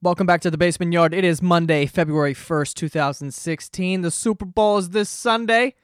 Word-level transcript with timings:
Welcome 0.00 0.28
back 0.28 0.42
to 0.42 0.50
the 0.52 0.56
Basement 0.56 0.92
Yard. 0.92 1.12
It 1.12 1.24
is 1.24 1.42
Monday, 1.42 1.84
February 1.84 2.32
1st, 2.32 2.74
2016. 2.74 4.02
The 4.02 4.12
Super 4.12 4.44
Bowl 4.44 4.78
is 4.78 4.90
this 4.90 5.10
Sunday, 5.10 5.74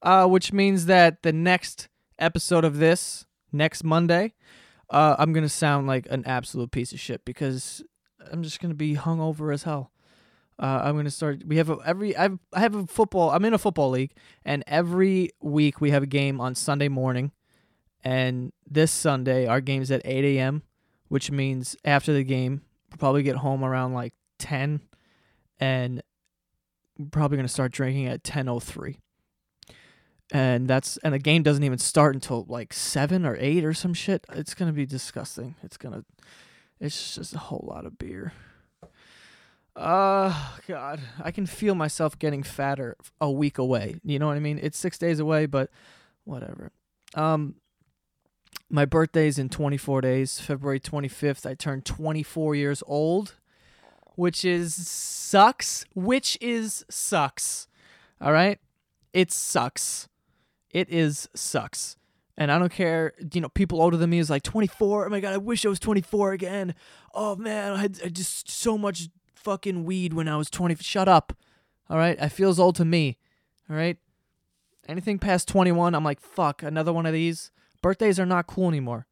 uh, 0.00 0.26
which 0.26 0.54
means 0.54 0.86
that 0.86 1.22
the 1.22 1.34
next 1.34 1.90
episode 2.18 2.64
of 2.64 2.78
this, 2.78 3.26
next 3.52 3.84
Monday, 3.84 4.32
uh, 4.88 5.16
I'm 5.18 5.34
going 5.34 5.44
to 5.44 5.50
sound 5.50 5.86
like 5.86 6.06
an 6.08 6.24
absolute 6.24 6.70
piece 6.70 6.92
of 6.92 7.00
shit 7.00 7.26
because 7.26 7.84
I'm 8.32 8.42
just 8.42 8.58
going 8.58 8.70
to 8.70 8.74
be 8.74 8.94
hungover 8.94 9.52
as 9.52 9.64
hell. 9.64 9.92
Uh, 10.58 10.80
I'm 10.84 10.96
gonna 10.96 11.10
start. 11.10 11.46
We 11.46 11.58
have 11.58 11.70
a, 11.70 11.76
every. 11.84 12.16
I've, 12.16 12.38
I 12.52 12.58
have 12.58 12.74
a 12.74 12.86
football. 12.86 13.30
I'm 13.30 13.44
in 13.44 13.54
a 13.54 13.58
football 13.58 13.90
league, 13.90 14.10
and 14.44 14.64
every 14.66 15.30
week 15.40 15.80
we 15.80 15.92
have 15.92 16.02
a 16.02 16.06
game 16.06 16.40
on 16.40 16.56
Sunday 16.56 16.88
morning. 16.88 17.30
And 18.02 18.52
this 18.68 18.90
Sunday, 18.90 19.46
our 19.46 19.60
game's 19.60 19.92
at 19.92 20.02
8 20.04 20.24
a.m., 20.24 20.62
which 21.06 21.30
means 21.30 21.76
after 21.84 22.12
the 22.12 22.24
game, 22.24 22.62
probably 22.98 23.22
get 23.22 23.36
home 23.36 23.64
around 23.64 23.92
like 23.92 24.14
10, 24.38 24.80
and 25.58 26.02
probably 27.10 27.36
gonna 27.36 27.48
start 27.48 27.72
drinking 27.72 28.06
at 28.06 28.22
10:03. 28.22 28.98
And 30.30 30.68
that's 30.68 30.98
and 30.98 31.14
the 31.14 31.18
game 31.18 31.42
doesn't 31.42 31.64
even 31.64 31.78
start 31.78 32.14
until 32.14 32.44
like 32.48 32.72
seven 32.72 33.24
or 33.24 33.36
eight 33.40 33.64
or 33.64 33.72
some 33.72 33.94
shit. 33.94 34.26
It's 34.32 34.54
gonna 34.54 34.72
be 34.72 34.86
disgusting. 34.86 35.54
It's 35.62 35.76
gonna. 35.76 36.04
It's 36.80 37.14
just 37.14 37.34
a 37.34 37.38
whole 37.38 37.64
lot 37.68 37.86
of 37.86 37.98
beer. 37.98 38.32
Uh, 39.74 40.34
God, 40.66 41.00
I 41.22 41.30
can 41.30 41.46
feel 41.46 41.76
myself 41.76 42.18
getting 42.18 42.42
fatter 42.42 42.96
a 43.20 43.30
week 43.30 43.58
away. 43.58 43.96
You 44.02 44.18
know 44.18 44.26
what 44.26 44.36
I 44.36 44.40
mean? 44.40 44.58
It's 44.60 44.76
six 44.76 44.98
days 44.98 45.20
away, 45.20 45.46
but 45.46 45.70
whatever. 46.24 46.72
Um, 47.14 47.54
my 48.70 48.84
birthday's 48.84 49.38
in 49.38 49.48
24 49.48 50.02
days, 50.02 50.40
February 50.40 50.80
25th. 50.80 51.46
I 51.46 51.54
turn 51.54 51.82
24 51.82 52.54
years 52.54 52.82
old, 52.86 53.34
which 54.14 54.44
is 54.44 54.74
sucks. 54.74 55.84
Which 55.94 56.36
is 56.40 56.84
sucks. 56.90 57.68
All 58.20 58.32
right? 58.32 58.58
It 59.12 59.32
sucks. 59.32 60.08
It 60.70 60.88
is 60.90 61.28
sucks. 61.34 61.96
And 62.36 62.52
I 62.52 62.58
don't 62.58 62.72
care, 62.72 63.14
you 63.32 63.40
know, 63.40 63.48
people 63.48 63.82
older 63.82 63.96
than 63.96 64.10
me 64.10 64.18
is 64.18 64.30
like 64.30 64.42
24. 64.42 65.06
Oh 65.06 65.08
my 65.08 65.20
God, 65.20 65.34
I 65.34 65.38
wish 65.38 65.64
I 65.64 65.68
was 65.68 65.80
24 65.80 66.32
again. 66.32 66.74
Oh 67.12 67.34
man, 67.36 67.72
I 67.72 67.78
had 67.78 67.98
I 68.04 68.08
just 68.08 68.50
so 68.50 68.78
much 68.78 69.08
fucking 69.34 69.84
weed 69.84 70.12
when 70.12 70.28
I 70.28 70.36
was 70.36 70.50
20. 70.50 70.76
Shut 70.76 71.08
up. 71.08 71.32
All 71.90 71.96
right? 71.96 72.20
I 72.20 72.28
feels 72.28 72.60
old 72.60 72.76
to 72.76 72.84
me. 72.84 73.18
All 73.68 73.76
right? 73.76 73.96
Anything 74.88 75.18
past 75.18 75.48
21, 75.48 75.94
I'm 75.94 76.04
like, 76.04 76.20
fuck, 76.20 76.62
another 76.62 76.92
one 76.92 77.06
of 77.06 77.12
these. 77.12 77.50
Birthdays 77.82 78.18
are 78.18 78.26
not 78.26 78.46
cool 78.46 78.68
anymore. 78.68 79.06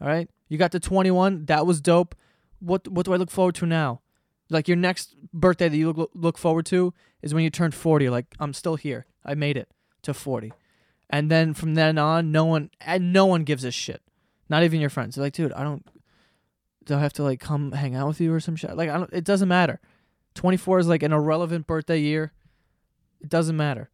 All 0.00 0.08
right? 0.08 0.28
You 0.48 0.58
got 0.58 0.72
the 0.72 0.80
21, 0.80 1.46
that 1.46 1.66
was 1.66 1.80
dope. 1.80 2.14
What 2.60 2.88
what 2.88 3.04
do 3.04 3.12
I 3.12 3.16
look 3.16 3.30
forward 3.30 3.54
to 3.56 3.66
now? 3.66 4.00
Like 4.48 4.68
your 4.68 4.76
next 4.76 5.16
birthday 5.32 5.68
that 5.68 5.76
you 5.76 5.92
look, 5.92 6.10
look 6.14 6.38
forward 6.38 6.66
to 6.66 6.94
is 7.20 7.34
when 7.34 7.44
you 7.44 7.50
turn 7.50 7.72
40. 7.72 8.08
Like 8.08 8.34
I'm 8.38 8.52
still 8.52 8.76
here. 8.76 9.06
I 9.24 9.34
made 9.34 9.56
it 9.56 9.70
to 10.02 10.14
40. 10.14 10.52
And 11.10 11.30
then 11.30 11.54
from 11.54 11.74
then 11.74 11.98
on, 11.98 12.32
no 12.32 12.44
one 12.44 12.70
and 12.80 13.12
no 13.12 13.26
one 13.26 13.44
gives 13.44 13.64
a 13.64 13.70
shit. 13.70 14.02
Not 14.48 14.62
even 14.62 14.80
your 14.80 14.90
friends. 14.90 15.16
They're 15.16 15.24
like, 15.24 15.34
dude, 15.34 15.52
I 15.52 15.62
don't 15.62 15.86
do 16.84 16.94
I 16.94 17.00
have 17.00 17.12
to 17.14 17.22
like 17.22 17.40
come 17.40 17.72
hang 17.72 17.94
out 17.94 18.08
with 18.08 18.20
you 18.20 18.32
or 18.32 18.40
some 18.40 18.56
shit? 18.56 18.76
Like 18.76 18.88
I 18.88 18.96
don't 18.96 19.12
it 19.12 19.24
doesn't 19.24 19.48
matter. 19.48 19.80
24 20.34 20.80
is 20.80 20.88
like 20.88 21.02
an 21.02 21.12
irrelevant 21.12 21.66
birthday 21.66 21.98
year. 21.98 22.32
It 23.20 23.28
doesn't 23.28 23.56
matter. 23.56 23.90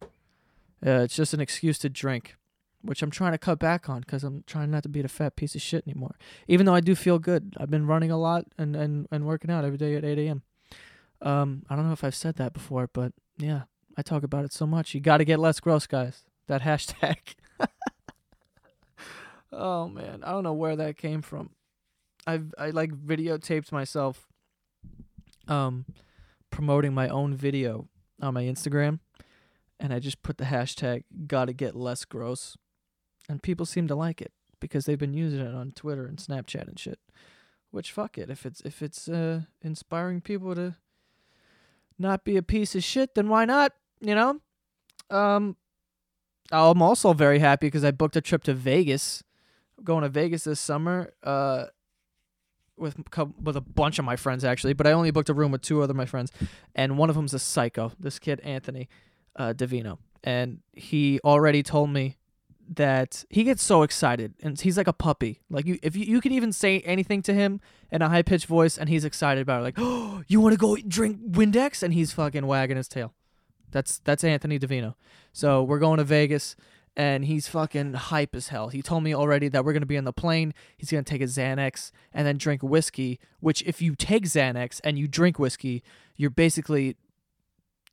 Uh, 0.85 1.01
it's 1.01 1.15
just 1.15 1.33
an 1.33 1.39
excuse 1.39 1.77
to 1.79 1.89
drink, 1.89 2.35
which 2.83 3.01
I'm 3.01 3.11
trying 3.11 3.31
to 3.31 3.37
cut 3.37 3.59
back 3.59 3.89
on 3.89 4.01
because 4.01 4.23
I'm 4.23 4.43
trying 4.45 4.69
not 4.69 4.83
to 4.83 4.89
be 4.89 4.99
a 4.99 5.07
fat 5.07 5.35
piece 5.35 5.55
of 5.55 5.61
shit 5.61 5.87
anymore. 5.87 6.15
Even 6.47 6.65
though 6.65 6.75
I 6.75 6.81
do 6.81 6.95
feel 6.95 7.17
good, 7.17 7.55
I've 7.57 7.71
been 7.71 7.87
running 7.87 8.11
a 8.11 8.17
lot 8.17 8.45
and 8.57 8.75
and, 8.75 9.07
and 9.11 9.25
working 9.25 9.49
out 9.49 9.65
every 9.65 9.77
day 9.77 9.95
at 9.95 10.05
8 10.05 10.19
a.m. 10.19 10.43
Um, 11.21 11.63
I 11.69 11.75
don't 11.75 11.87
know 11.87 11.93
if 11.93 12.03
I've 12.03 12.15
said 12.15 12.35
that 12.35 12.53
before, 12.53 12.89
but 12.91 13.13
yeah, 13.37 13.63
I 13.97 14.01
talk 14.01 14.23
about 14.23 14.45
it 14.45 14.53
so 14.53 14.67
much. 14.67 14.93
You 14.93 14.99
got 14.99 15.17
to 15.17 15.25
get 15.25 15.39
less 15.39 15.59
gross, 15.59 15.87
guys. 15.87 16.23
That 16.47 16.61
hashtag. 16.61 17.35
oh 19.51 19.87
man, 19.87 20.23
I 20.23 20.31
don't 20.31 20.43
know 20.43 20.53
where 20.53 20.75
that 20.75 20.97
came 20.97 21.21
from. 21.21 21.51
I've 22.27 22.53
I 22.57 22.69
like 22.69 22.91
videotaped 22.91 23.71
myself 23.71 24.27
um 25.47 25.85
promoting 26.49 26.93
my 26.93 27.09
own 27.09 27.35
video 27.35 27.87
on 28.21 28.33
my 28.33 28.43
Instagram 28.43 28.99
and 29.79 29.93
I 29.93 29.99
just 29.99 30.23
put 30.23 30.37
the 30.37 30.45
hashtag 30.45 31.03
gotta 31.27 31.53
get 31.53 31.75
less 31.75 32.05
gross. 32.05 32.57
And 33.29 33.41
people 33.41 33.65
seem 33.65 33.87
to 33.87 33.95
like 33.95 34.21
it 34.21 34.31
because 34.59 34.85
they've 34.85 34.99
been 34.99 35.13
using 35.13 35.39
it 35.39 35.53
on 35.53 35.71
Twitter 35.71 36.05
and 36.05 36.17
Snapchat 36.17 36.67
and 36.67 36.79
shit. 36.79 36.99
Which 37.71 37.91
fuck 37.91 38.17
it. 38.17 38.29
If 38.29 38.45
it's 38.45 38.61
if 38.61 38.81
it's 38.81 39.07
uh 39.07 39.41
inspiring 39.61 40.21
people 40.21 40.53
to 40.55 40.75
not 41.97 42.23
be 42.23 42.37
a 42.37 42.43
piece 42.43 42.75
of 42.75 42.83
shit, 42.83 43.15
then 43.15 43.29
why 43.29 43.45
not? 43.45 43.73
You 43.99 44.15
know? 44.15 44.39
Um 45.09 45.57
I'm 46.51 46.81
also 46.81 47.13
very 47.13 47.39
happy 47.39 47.67
because 47.67 47.83
I 47.83 47.91
booked 47.91 48.15
a 48.15 48.21
trip 48.21 48.43
to 48.43 48.53
Vegas. 48.53 49.23
I'm 49.77 49.85
going 49.85 50.03
to 50.03 50.09
Vegas 50.09 50.43
this 50.43 50.59
summer. 50.59 51.13
Uh 51.23 51.65
with 52.77 52.95
with 53.41 53.55
a 53.55 53.61
bunch 53.61 53.99
of 53.99 54.05
my 54.05 54.15
friends 54.15 54.43
actually, 54.43 54.73
but 54.73 54.87
I 54.87 54.91
only 54.91 55.11
booked 55.11 55.29
a 55.29 55.33
room 55.33 55.51
with 55.51 55.61
two 55.61 55.81
other 55.81 55.93
my 55.93 56.05
friends, 56.05 56.31
and 56.75 56.97
one 56.97 57.09
of 57.09 57.15
them's 57.15 57.33
a 57.33 57.39
psycho. 57.39 57.91
This 57.99 58.19
kid 58.19 58.39
Anthony 58.41 58.89
uh, 59.35 59.53
Davino, 59.53 59.97
and 60.23 60.59
he 60.73 61.19
already 61.23 61.63
told 61.63 61.89
me 61.89 62.17
that 62.69 63.25
he 63.29 63.43
gets 63.43 63.63
so 63.63 63.83
excited 63.83 64.33
and 64.41 64.59
he's 64.59 64.77
like 64.77 64.87
a 64.87 64.93
puppy. 64.93 65.41
Like 65.49 65.65
you, 65.65 65.79
if 65.83 65.95
you, 65.95 66.05
you 66.05 66.21
can 66.21 66.31
even 66.31 66.51
say 66.51 66.79
anything 66.81 67.21
to 67.23 67.33
him 67.33 67.59
in 67.91 68.01
a 68.01 68.09
high 68.09 68.21
pitched 68.21 68.45
voice, 68.47 68.77
and 68.77 68.89
he's 68.89 69.05
excited 69.05 69.41
about 69.41 69.61
it. 69.61 69.63
Like, 69.63 69.75
oh, 69.77 70.23
you 70.27 70.41
want 70.41 70.53
to 70.53 70.57
go 70.57 70.75
drink 70.75 71.31
Windex? 71.31 71.83
And 71.83 71.93
he's 71.93 72.13
fucking 72.13 72.45
wagging 72.45 72.77
his 72.77 72.87
tail. 72.87 73.13
That's 73.71 73.99
that's 73.99 74.23
Anthony 74.23 74.59
Davino. 74.59 74.95
So 75.31 75.63
we're 75.63 75.79
going 75.79 75.97
to 75.97 76.03
Vegas 76.03 76.55
and 76.95 77.25
he's 77.25 77.47
fucking 77.47 77.93
hype 77.93 78.35
as 78.35 78.49
hell. 78.49 78.69
He 78.69 78.81
told 78.81 79.03
me 79.03 79.15
already 79.15 79.47
that 79.49 79.65
we're 79.65 79.73
gonna 79.73 79.85
be 79.85 79.97
on 79.97 80.03
the 80.03 80.13
plane. 80.13 80.53
He's 80.77 80.91
gonna 80.91 81.03
take 81.03 81.21
a 81.21 81.25
Xanax 81.25 81.91
and 82.13 82.27
then 82.27 82.37
drink 82.37 82.61
whiskey. 82.61 83.19
Which, 83.39 83.63
if 83.63 83.81
you 83.81 83.95
take 83.95 84.25
Xanax 84.25 84.79
and 84.83 84.99
you 84.99 85.07
drink 85.07 85.39
whiskey, 85.39 85.83
you're 86.15 86.29
basically 86.29 86.95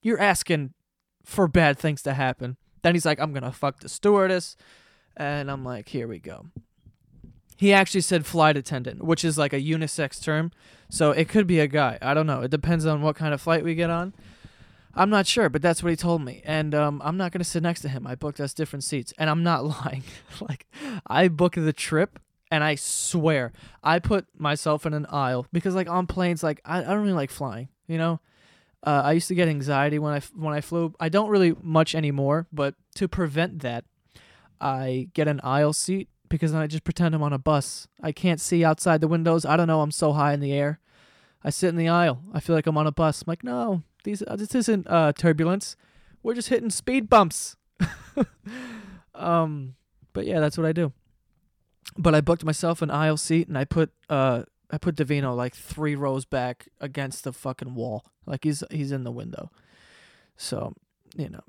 you're 0.02 0.20
asking 0.20 0.74
for 1.24 1.48
bad 1.48 1.78
things 1.78 2.02
to 2.02 2.14
happen. 2.14 2.56
Then 2.82 2.94
he's 2.94 3.06
like, 3.06 3.20
"I'm 3.20 3.32
gonna 3.32 3.52
fuck 3.52 3.80
the 3.80 3.88
stewardess," 3.88 4.56
and 5.16 5.50
I'm 5.50 5.64
like, 5.64 5.88
"Here 5.88 6.08
we 6.08 6.18
go." 6.18 6.46
He 7.56 7.74
actually 7.74 8.00
said 8.00 8.24
flight 8.24 8.56
attendant, 8.56 9.04
which 9.04 9.24
is 9.24 9.36
like 9.36 9.52
a 9.52 9.60
unisex 9.60 10.22
term, 10.22 10.50
so 10.88 11.10
it 11.10 11.28
could 11.28 11.46
be 11.46 11.60
a 11.60 11.66
guy. 11.66 11.98
I 12.00 12.14
don't 12.14 12.26
know. 12.26 12.40
It 12.40 12.50
depends 12.50 12.86
on 12.86 13.02
what 13.02 13.16
kind 13.16 13.34
of 13.34 13.40
flight 13.40 13.64
we 13.64 13.74
get 13.74 13.90
on. 13.90 14.14
I'm 14.94 15.10
not 15.10 15.26
sure, 15.26 15.48
but 15.48 15.62
that's 15.62 15.82
what 15.82 15.90
he 15.90 15.96
told 15.96 16.22
me. 16.22 16.42
And 16.44 16.74
um, 16.74 17.00
I'm 17.04 17.16
not 17.16 17.32
going 17.32 17.40
to 17.40 17.44
sit 17.44 17.62
next 17.62 17.82
to 17.82 17.88
him. 17.88 18.06
I 18.06 18.14
booked 18.14 18.40
us 18.40 18.54
different 18.54 18.84
seats. 18.84 19.12
And 19.18 19.30
I'm 19.30 19.42
not 19.42 19.64
lying. 19.84 20.04
like, 20.40 20.66
I 21.06 21.28
booked 21.28 21.56
the 21.56 21.72
trip, 21.72 22.18
and 22.50 22.64
I 22.64 22.74
swear, 22.74 23.52
I 23.82 23.98
put 23.98 24.26
myself 24.36 24.86
in 24.86 24.94
an 24.94 25.06
aisle 25.06 25.46
because, 25.52 25.74
like, 25.74 25.88
on 25.88 26.06
planes, 26.06 26.42
like, 26.42 26.60
I, 26.64 26.78
I 26.78 26.82
don't 26.82 27.02
really 27.02 27.12
like 27.12 27.30
flying, 27.30 27.68
you 27.86 27.98
know? 27.98 28.20
Uh, 28.82 29.02
I 29.04 29.12
used 29.12 29.28
to 29.28 29.34
get 29.34 29.48
anxiety 29.48 29.98
when 29.98 30.14
I, 30.14 30.20
when 30.34 30.54
I 30.54 30.60
flew. 30.60 30.94
I 30.98 31.08
don't 31.08 31.28
really 31.28 31.54
much 31.62 31.94
anymore, 31.94 32.46
but 32.52 32.74
to 32.94 33.08
prevent 33.08 33.60
that, 33.60 33.84
I 34.60 35.08
get 35.14 35.28
an 35.28 35.40
aisle 35.42 35.72
seat 35.72 36.08
because 36.28 36.52
then 36.52 36.62
I 36.62 36.66
just 36.66 36.84
pretend 36.84 37.14
I'm 37.14 37.22
on 37.22 37.32
a 37.32 37.38
bus. 37.38 37.88
I 38.02 38.12
can't 38.12 38.40
see 38.40 38.64
outside 38.64 39.00
the 39.00 39.08
windows. 39.08 39.44
I 39.44 39.56
don't 39.56 39.66
know. 39.66 39.82
I'm 39.82 39.90
so 39.90 40.12
high 40.12 40.32
in 40.32 40.40
the 40.40 40.52
air. 40.52 40.80
I 41.42 41.50
sit 41.50 41.68
in 41.68 41.76
the 41.76 41.88
aisle. 41.88 42.22
I 42.32 42.40
feel 42.40 42.54
like 42.54 42.66
I'm 42.66 42.78
on 42.78 42.86
a 42.86 42.92
bus. 42.92 43.22
I'm 43.22 43.26
like, 43.26 43.44
no, 43.44 43.82
these 44.04 44.22
uh, 44.26 44.36
this 44.36 44.54
isn't 44.54 44.86
uh, 44.88 45.12
turbulence. 45.12 45.76
We're 46.22 46.34
just 46.34 46.48
hitting 46.48 46.70
speed 46.70 47.08
bumps. 47.08 47.56
um, 49.14 49.74
but 50.12 50.26
yeah, 50.26 50.40
that's 50.40 50.58
what 50.58 50.66
I 50.66 50.72
do. 50.72 50.92
But 51.96 52.14
I 52.14 52.20
booked 52.20 52.44
myself 52.44 52.82
an 52.82 52.90
aisle 52.90 53.16
seat, 53.16 53.48
and 53.48 53.56
I 53.56 53.64
put 53.64 53.90
uh 54.08 54.44
I 54.70 54.78
put 54.78 54.96
Davino 54.96 55.36
like 55.36 55.54
three 55.54 55.94
rows 55.94 56.24
back 56.24 56.68
against 56.80 57.24
the 57.24 57.32
fucking 57.32 57.74
wall, 57.74 58.04
like 58.26 58.44
he's 58.44 58.62
he's 58.70 58.92
in 58.92 59.04
the 59.04 59.10
window. 59.10 59.50
So 60.36 60.74
you 61.16 61.28
know, 61.28 61.42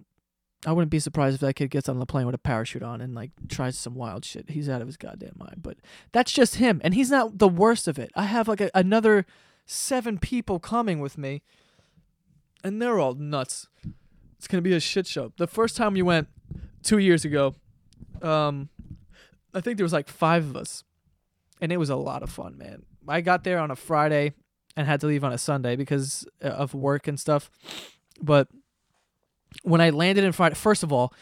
I 0.65 0.71
wouldn't 0.71 0.91
be 0.91 0.99
surprised 0.99 1.35
if 1.35 1.41
that 1.41 1.55
kid 1.55 1.69
gets 1.69 1.87
on 1.87 1.99
the 1.99 2.05
plane 2.05 2.25
with 2.25 2.35
a 2.35 2.39
parachute 2.39 2.83
on 2.83 3.01
and 3.01 3.13
like 3.13 3.31
tries 3.47 3.77
some 3.77 3.95
wild 3.95 4.25
shit. 4.25 4.49
He's 4.49 4.69
out 4.69 4.81
of 4.81 4.87
his 4.87 4.97
goddamn 4.97 5.35
mind. 5.35 5.61
But 5.61 5.77
that's 6.11 6.31
just 6.31 6.55
him, 6.55 6.81
and 6.83 6.93
he's 6.93 7.11
not 7.11 7.37
the 7.37 7.47
worst 7.47 7.87
of 7.87 7.99
it. 7.99 8.11
I 8.15 8.25
have 8.25 8.47
like 8.47 8.61
a, 8.61 8.71
another 8.73 9.25
seven 9.65 10.17
people 10.17 10.59
coming 10.59 10.99
with 10.99 11.17
me 11.17 11.41
and 12.63 12.81
they're 12.81 12.99
all 12.99 13.13
nuts. 13.13 13.67
It's 14.37 14.47
gonna 14.47 14.61
be 14.61 14.73
a 14.73 14.79
shit 14.79 15.07
show. 15.07 15.31
The 15.37 15.47
first 15.47 15.77
time 15.77 15.93
we 15.93 16.01
went 16.01 16.27
two 16.83 16.97
years 16.97 17.25
ago, 17.25 17.55
um, 18.21 18.69
I 19.53 19.61
think 19.61 19.77
there 19.77 19.85
was 19.85 19.93
like 19.93 20.07
five 20.07 20.45
of 20.45 20.55
us, 20.55 20.83
and 21.59 21.71
it 21.71 21.77
was 21.77 21.89
a 21.89 21.95
lot 21.95 22.23
of 22.23 22.29
fun, 22.29 22.57
man. 22.57 22.83
I 23.11 23.21
got 23.21 23.43
there 23.43 23.59
on 23.59 23.71
a 23.71 23.75
Friday 23.75 24.33
and 24.75 24.87
had 24.87 25.01
to 25.01 25.07
leave 25.07 25.23
on 25.23 25.33
a 25.33 25.37
Sunday 25.37 25.75
because 25.75 26.25
uh, 26.43 26.47
of 26.47 26.73
work 26.73 27.07
and 27.07 27.19
stuff. 27.19 27.49
But 28.21 28.47
when 29.63 29.81
I 29.81 29.89
landed 29.89 30.23
in 30.23 30.31
Friday, 30.31 30.55
first 30.55 30.83
of 30.83 30.93
all, 30.93 31.13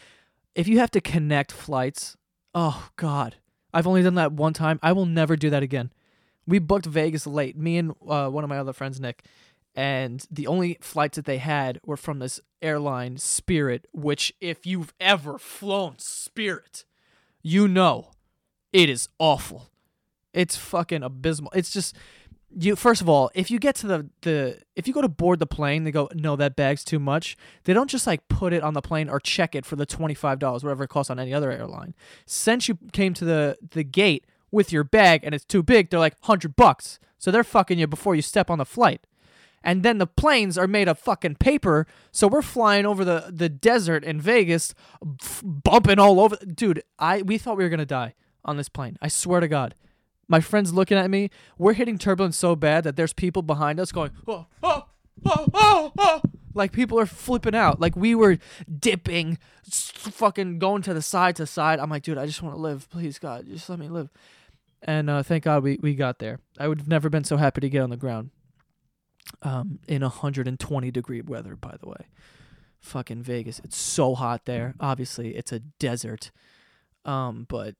if 0.54 0.68
you 0.68 0.78
have 0.78 0.90
to 0.92 1.00
connect 1.00 1.52
flights, 1.52 2.16
oh 2.54 2.90
god, 2.96 3.36
I've 3.72 3.86
only 3.86 4.02
done 4.02 4.14
that 4.14 4.32
one 4.32 4.52
time. 4.52 4.78
I 4.82 4.92
will 4.92 5.06
never 5.06 5.36
do 5.36 5.50
that 5.50 5.62
again. 5.62 5.92
We 6.46 6.58
booked 6.58 6.86
Vegas 6.86 7.26
late. 7.26 7.56
Me 7.56 7.76
and 7.76 7.92
uh, 8.08 8.28
one 8.28 8.44
of 8.44 8.50
my 8.50 8.58
other 8.58 8.72
friends, 8.72 9.00
Nick, 9.00 9.24
and 9.74 10.24
the 10.30 10.46
only 10.46 10.78
flights 10.80 11.16
that 11.16 11.24
they 11.24 11.38
had 11.38 11.80
were 11.84 11.96
from 11.96 12.18
this 12.18 12.40
airline, 12.60 13.18
Spirit. 13.18 13.86
Which, 13.92 14.32
if 14.40 14.66
you've 14.66 14.92
ever 14.98 15.38
flown 15.38 15.94
Spirit, 15.98 16.84
you 17.42 17.68
know 17.68 18.10
it 18.72 18.88
is 18.88 19.08
awful. 19.18 19.70
It's 20.32 20.56
fucking 20.56 21.02
abysmal. 21.02 21.52
It's 21.54 21.70
just 21.70 21.96
you 22.56 22.74
first 22.74 23.00
of 23.00 23.08
all, 23.08 23.30
if 23.34 23.50
you 23.50 23.58
get 23.58 23.74
to 23.76 23.86
the 23.86 24.10
the 24.22 24.60
if 24.74 24.88
you 24.88 24.94
go 24.94 25.02
to 25.02 25.08
board 25.08 25.38
the 25.38 25.46
plane, 25.46 25.84
they 25.84 25.90
go, 25.92 26.08
"No, 26.14 26.36
that 26.36 26.56
bag's 26.56 26.84
too 26.84 26.98
much." 26.98 27.36
They 27.64 27.72
don't 27.72 27.88
just 27.90 28.06
like 28.06 28.26
put 28.28 28.52
it 28.52 28.62
on 28.62 28.74
the 28.74 28.82
plane 28.82 29.08
or 29.08 29.20
check 29.20 29.54
it 29.54 29.64
for 29.64 29.76
the 29.76 29.86
$25 29.86 30.40
whatever 30.64 30.84
it 30.84 30.88
costs 30.88 31.10
on 31.10 31.18
any 31.20 31.32
other 31.32 31.50
airline. 31.50 31.94
Since 32.26 32.68
you 32.68 32.78
came 32.92 33.14
to 33.14 33.24
the 33.24 33.56
the 33.70 33.84
gate 33.84 34.26
with 34.50 34.72
your 34.72 34.84
bag 34.84 35.22
and 35.22 35.34
it's 35.34 35.44
too 35.44 35.62
big, 35.62 35.90
they're 35.90 36.00
like 36.00 36.16
100 36.22 36.56
bucks. 36.56 36.98
So 37.18 37.30
they're 37.30 37.44
fucking 37.44 37.78
you 37.78 37.86
before 37.86 38.16
you 38.16 38.22
step 38.22 38.50
on 38.50 38.58
the 38.58 38.64
flight. 38.64 39.02
And 39.62 39.82
then 39.82 39.98
the 39.98 40.06
planes 40.06 40.56
are 40.56 40.66
made 40.66 40.88
of 40.88 40.98
fucking 40.98 41.34
paper, 41.36 41.86
so 42.10 42.26
we're 42.26 42.40
flying 42.42 42.86
over 42.86 43.04
the 43.04 43.26
the 43.30 43.50
desert 43.50 44.02
in 44.04 44.20
Vegas, 44.20 44.74
f- 45.22 45.42
bumping 45.44 45.98
all 45.98 46.18
over. 46.18 46.36
Dude, 46.36 46.82
I 46.98 47.22
we 47.22 47.36
thought 47.36 47.58
we 47.58 47.64
were 47.64 47.68
going 47.68 47.78
to 47.78 47.86
die 47.86 48.14
on 48.42 48.56
this 48.56 48.70
plane. 48.70 48.96
I 49.02 49.08
swear 49.08 49.40
to 49.40 49.48
God. 49.48 49.74
My 50.30 50.38
friend's 50.40 50.72
looking 50.72 50.96
at 50.96 51.10
me. 51.10 51.28
We're 51.58 51.72
hitting 51.72 51.98
turbulence 51.98 52.36
so 52.36 52.54
bad 52.54 52.84
that 52.84 52.94
there's 52.94 53.12
people 53.12 53.42
behind 53.42 53.80
us 53.80 53.90
going, 53.90 54.12
oh, 54.28 54.46
oh, 54.62 54.86
oh, 55.26 55.46
oh, 55.52 55.92
oh. 55.98 56.22
Like 56.54 56.70
people 56.70 57.00
are 57.00 57.06
flipping 57.06 57.56
out. 57.56 57.80
Like 57.80 57.96
we 57.96 58.14
were 58.14 58.38
dipping, 58.78 59.38
fucking 59.68 60.60
going 60.60 60.82
to 60.82 60.94
the 60.94 61.02
side 61.02 61.34
to 61.36 61.46
side. 61.46 61.80
I'm 61.80 61.90
like, 61.90 62.04
dude, 62.04 62.16
I 62.16 62.26
just 62.26 62.42
want 62.42 62.54
to 62.54 62.60
live. 62.60 62.88
Please, 62.90 63.18
God, 63.18 63.46
just 63.46 63.68
let 63.68 63.80
me 63.80 63.88
live. 63.88 64.08
And 64.82 65.10
uh, 65.10 65.24
thank 65.24 65.42
God 65.44 65.64
we, 65.64 65.80
we 65.82 65.96
got 65.96 66.20
there. 66.20 66.38
I 66.60 66.68
would 66.68 66.78
have 66.78 66.88
never 66.88 67.10
been 67.10 67.24
so 67.24 67.36
happy 67.36 67.60
to 67.62 67.68
get 67.68 67.82
on 67.82 67.90
the 67.90 67.96
ground. 67.96 68.30
Um, 69.42 69.80
in 69.88 70.02
120 70.02 70.90
degree 70.92 71.22
weather, 71.22 71.56
by 71.56 71.76
the 71.80 71.88
way. 71.88 72.06
Fucking 72.80 73.22
Vegas. 73.24 73.60
It's 73.64 73.76
so 73.76 74.14
hot 74.14 74.44
there. 74.44 74.74
Obviously, 74.78 75.34
it's 75.34 75.50
a 75.50 75.58
desert. 75.58 76.30
Um, 77.04 77.46
but 77.48 77.74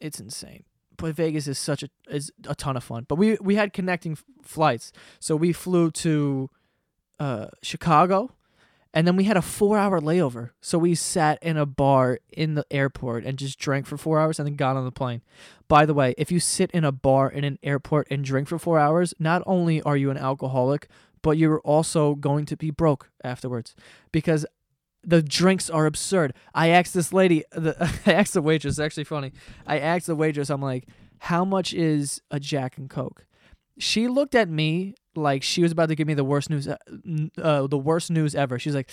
it's 0.00 0.20
insane. 0.20 0.64
But 1.00 1.14
Vegas 1.14 1.48
is 1.48 1.58
such 1.58 1.82
a 1.82 1.88
is 2.08 2.30
a 2.46 2.54
ton 2.54 2.76
of 2.76 2.84
fun. 2.84 3.06
But 3.08 3.16
we 3.16 3.36
we 3.40 3.56
had 3.56 3.72
connecting 3.72 4.12
f- 4.12 4.24
flights, 4.42 4.92
so 5.18 5.36
we 5.36 5.52
flew 5.52 5.90
to 5.92 6.50
uh, 7.18 7.46
Chicago, 7.62 8.32
and 8.92 9.06
then 9.06 9.16
we 9.16 9.24
had 9.24 9.36
a 9.36 9.42
four 9.42 9.78
hour 9.78 10.00
layover. 10.00 10.50
So 10.60 10.78
we 10.78 10.94
sat 10.94 11.42
in 11.42 11.56
a 11.56 11.66
bar 11.66 12.18
in 12.32 12.54
the 12.54 12.64
airport 12.70 13.24
and 13.24 13.38
just 13.38 13.58
drank 13.58 13.86
for 13.86 13.96
four 13.96 14.20
hours, 14.20 14.38
and 14.38 14.46
then 14.46 14.56
got 14.56 14.76
on 14.76 14.84
the 14.84 14.92
plane. 14.92 15.22
By 15.68 15.86
the 15.86 15.94
way, 15.94 16.14
if 16.18 16.32
you 16.32 16.40
sit 16.40 16.70
in 16.72 16.84
a 16.84 16.92
bar 16.92 17.30
in 17.30 17.44
an 17.44 17.58
airport 17.62 18.08
and 18.10 18.24
drink 18.24 18.48
for 18.48 18.58
four 18.58 18.78
hours, 18.78 19.14
not 19.18 19.42
only 19.46 19.82
are 19.82 19.96
you 19.96 20.10
an 20.10 20.18
alcoholic, 20.18 20.88
but 21.22 21.36
you're 21.36 21.60
also 21.60 22.14
going 22.14 22.46
to 22.46 22.56
be 22.56 22.70
broke 22.70 23.10
afterwards 23.22 23.74
because 24.12 24.46
the 25.02 25.22
drinks 25.22 25.70
are 25.70 25.86
absurd. 25.86 26.34
I 26.54 26.68
asked 26.68 26.94
this 26.94 27.12
lady, 27.12 27.44
the, 27.52 27.76
I 28.06 28.12
asked 28.12 28.34
the 28.34 28.42
waitress, 28.42 28.78
actually 28.78 29.04
funny. 29.04 29.32
I 29.66 29.78
asked 29.78 30.06
the 30.06 30.16
waitress, 30.16 30.50
I'm 30.50 30.62
like, 30.62 30.86
how 31.18 31.44
much 31.44 31.72
is 31.72 32.20
a 32.30 32.40
Jack 32.40 32.78
and 32.78 32.88
Coke? 32.88 33.26
She 33.78 34.08
looked 34.08 34.34
at 34.34 34.48
me 34.48 34.94
like 35.14 35.42
she 35.42 35.62
was 35.62 35.72
about 35.72 35.88
to 35.88 35.94
give 35.94 36.06
me 36.06 36.14
the 36.14 36.24
worst 36.24 36.50
news, 36.50 36.68
uh, 36.68 36.76
uh, 37.38 37.66
the 37.66 37.78
worst 37.78 38.10
news 38.10 38.34
ever. 38.34 38.58
She's 38.58 38.74
like, 38.74 38.90